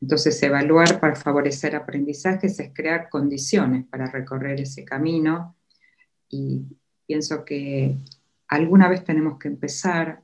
Entonces, 0.00 0.42
evaluar 0.42 0.98
para 0.98 1.14
favorecer 1.14 1.76
aprendizajes 1.76 2.58
es 2.58 2.70
crear 2.72 3.08
condiciones 3.10 3.84
para 3.84 4.10
recorrer 4.10 4.60
ese 4.60 4.84
camino 4.84 5.54
y 6.28 6.62
pienso 7.06 7.44
que 7.44 7.96
alguna 8.48 8.88
vez 8.88 9.04
tenemos 9.04 9.38
que 9.38 9.48
empezar 9.48 10.22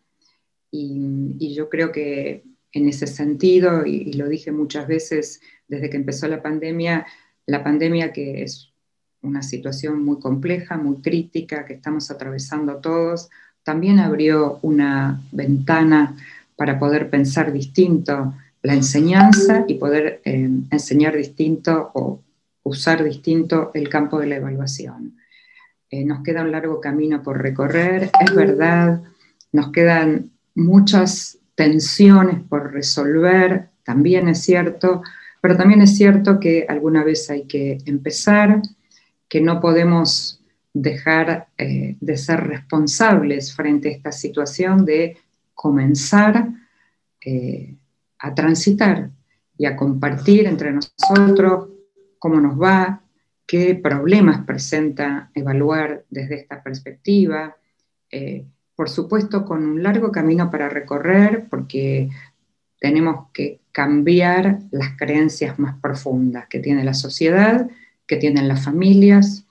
y, 0.70 1.54
yo 1.54 1.68
creo 1.68 1.92
que 1.92 2.44
en 2.72 2.88
ese 2.88 3.06
sentido, 3.06 3.86
y, 3.86 4.12
lo 4.12 4.28
dije 4.28 4.52
muchas 4.52 4.86
veces 4.86 5.40
desde 5.68 5.90
que 5.90 5.96
empezó 5.96 6.28
la 6.28 6.42
pandemia, 6.42 7.06
la 7.46 7.62
pandemia 7.62 8.12
que 8.12 8.42
es 8.42 8.70
una 9.22 9.42
situación 9.42 10.04
muy 10.04 10.18
compleja, 10.18 10.76
muy 10.76 10.96
crítica, 11.02 11.64
que 11.64 11.74
estamos 11.74 12.10
atravesando 12.10 12.76
todos, 12.76 13.28
también 13.62 13.98
abrió 13.98 14.58
una 14.62 15.20
ventana 15.32 16.16
para 16.56 16.78
poder 16.78 17.10
pensar 17.10 17.52
distinto 17.52 18.34
la 18.62 18.74
enseñanza 18.74 19.64
y 19.68 19.74
poder 19.74 20.20
eh, 20.24 20.48
enseñar 20.70 21.16
distinto 21.16 21.90
o 21.94 22.20
usar 22.64 23.04
distinto 23.04 23.70
el 23.74 23.88
campo 23.88 24.18
de 24.18 24.26
la 24.26 24.36
evaluación. 24.36 25.16
Eh, 25.88 26.04
nos 26.04 26.24
queda 26.24 26.42
un 26.42 26.50
largo 26.50 26.80
camino 26.80 27.22
por 27.22 27.40
recorrer, 27.40 28.10
es 28.20 28.34
verdad, 28.34 29.02
nos 29.52 29.70
quedan 29.70 30.32
muchas 30.56 31.38
tensiones 31.54 32.42
por 32.42 32.72
resolver, 32.72 33.68
también 33.84 34.28
es 34.28 34.42
cierto, 34.42 35.02
pero 35.46 35.56
también 35.56 35.80
es 35.80 35.96
cierto 35.96 36.40
que 36.40 36.66
alguna 36.68 37.04
vez 37.04 37.30
hay 37.30 37.44
que 37.44 37.78
empezar, 37.86 38.60
que 39.28 39.40
no 39.40 39.60
podemos 39.60 40.42
dejar 40.74 41.46
eh, 41.56 41.96
de 42.00 42.16
ser 42.16 42.48
responsables 42.48 43.54
frente 43.54 43.88
a 43.88 43.92
esta 43.92 44.10
situación 44.10 44.84
de 44.84 45.18
comenzar 45.54 46.48
a 48.18 48.34
transitar 48.34 49.10
y 49.56 49.66
a 49.66 49.76
compartir 49.76 50.46
entre 50.46 50.72
nosotros 50.72 51.68
cómo 52.18 52.40
nos 52.40 52.60
va, 52.60 53.02
qué 53.46 53.76
problemas 53.76 54.44
presenta 54.44 55.30
evaluar 55.32 56.04
desde 56.10 56.40
esta 56.40 56.60
perspectiva. 56.60 57.56
Eh, 58.10 58.44
por 58.74 58.90
supuesto, 58.90 59.44
con 59.44 59.64
un 59.64 59.80
largo 59.80 60.10
camino 60.10 60.50
para 60.50 60.68
recorrer, 60.68 61.46
porque 61.48 62.10
tenemos 62.80 63.28
que 63.32 63.60
cambiar 63.76 64.60
las 64.70 64.96
creencias 64.96 65.58
más 65.58 65.78
profundas 65.82 66.46
que 66.48 66.60
tiene 66.60 66.82
la 66.82 66.94
sociedad, 66.94 67.68
que 68.06 68.16
tienen 68.16 68.48
las 68.48 68.64
familias, 68.64 69.44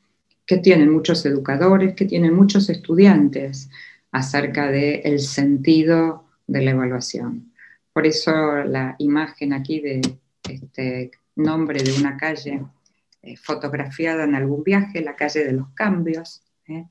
que 0.48 0.58
tienen 0.58 0.90
muchos 0.90 1.24
educadores, 1.28 1.94
que 1.94 2.06
tienen 2.06 2.34
muchos 2.34 2.68
estudiantes 2.72 3.70
acerca 4.12 4.72
del 4.72 5.02
el 5.04 5.20
sentido 5.20 6.24
de 6.48 6.64
la 6.64 6.72
evaluación. 6.72 7.54
Por 7.94 8.08
eso 8.08 8.32
la 8.64 8.96
imagen 8.98 9.54
aquí 9.54 9.80
de 9.80 10.02
este 10.50 11.12
nombre 11.36 11.84
de 11.84 11.94
una 11.94 12.18
calle 12.18 12.64
eh, 13.22 13.38
fotografiada 13.38 14.24
en 14.24 14.34
algún 14.34 14.64
viaje, 14.64 15.04
la 15.04 15.16
calle 15.16 15.44
de 15.44 15.52
los 15.52 15.68
cambios, 15.76 16.42
¿eh? 16.68 16.86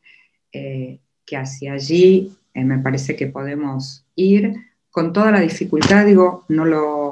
Eh, 0.53 1.01
que 1.27 1.37
hacia 1.37 1.73
allí 1.73 2.33
me 2.55 2.79
parece 2.79 3.17
que 3.17 3.27
podemos 3.27 4.07
ir 4.15 4.55
con 4.95 5.13
toda 5.13 5.33
la 5.33 5.41
dificultad, 5.41 6.07
digo, 6.07 6.45
no 6.49 6.65
lo, 6.65 7.04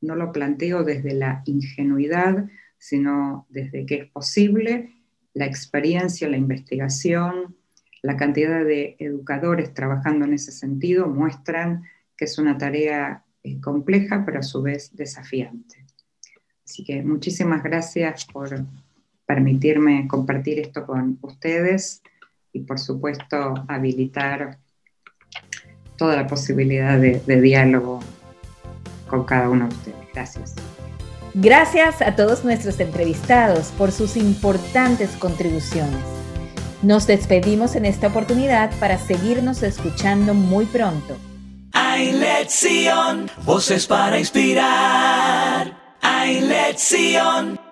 no 0.00 0.14
lo 0.14 0.32
planteo 0.32 0.84
desde 0.84 1.14
la 1.14 1.42
ingenuidad, 1.46 2.48
sino 2.78 3.46
desde 3.48 3.86
que 3.86 3.94
es 3.96 4.10
posible, 4.10 4.92
la 5.34 5.46
experiencia, 5.46 6.28
la 6.28 6.36
investigación, 6.36 7.56
la 8.02 8.16
cantidad 8.16 8.64
de 8.64 8.96
educadores 8.98 9.74
trabajando 9.74 10.24
en 10.24 10.34
ese 10.34 10.52
sentido 10.52 11.08
muestran 11.08 11.82
que 12.16 12.24
es 12.24 12.38
una 12.38 12.58
tarea 12.58 13.24
compleja, 13.62 14.24
pero 14.24 14.40
a 14.40 14.42
su 14.42 14.62
vez 14.62 14.94
desafiante. 14.94 15.86
Así 16.64 16.84
que 16.84 17.02
muchísimas 17.02 17.62
gracias 17.62 18.26
por 18.26 18.64
permitirme 19.26 20.06
compartir 20.08 20.58
esto 20.58 20.86
con 20.86 21.18
ustedes 21.22 22.02
y 22.52 22.60
por 22.60 22.78
supuesto 22.78 23.54
habilitar 23.68 24.58
toda 25.96 26.16
la 26.16 26.26
posibilidad 26.26 26.98
de, 27.00 27.20
de 27.26 27.40
diálogo 27.40 28.00
con 29.08 29.24
cada 29.24 29.48
uno 29.48 29.66
de 29.68 29.74
ustedes. 29.74 29.96
Gracias. 30.14 30.54
Gracias 31.34 32.02
a 32.02 32.16
todos 32.16 32.44
nuestros 32.44 32.80
entrevistados 32.80 33.68
por 33.78 33.92
sus 33.92 34.16
importantes 34.16 35.10
contribuciones. 35.18 36.00
Nos 36.82 37.06
despedimos 37.06 37.74
en 37.74 37.84
esta 37.84 38.06
oportunidad 38.06 38.70
para 38.78 38.98
seguirnos 38.98 39.62
escuchando 39.62 40.32
muy 40.34 40.64
pronto. 40.64 41.16
Hay 41.72 42.12
lección, 42.12 43.30
voces 43.44 43.86
para 43.86 44.18
inspirar. 44.18 45.76
Hay 46.00 46.40
lección. 46.40 47.67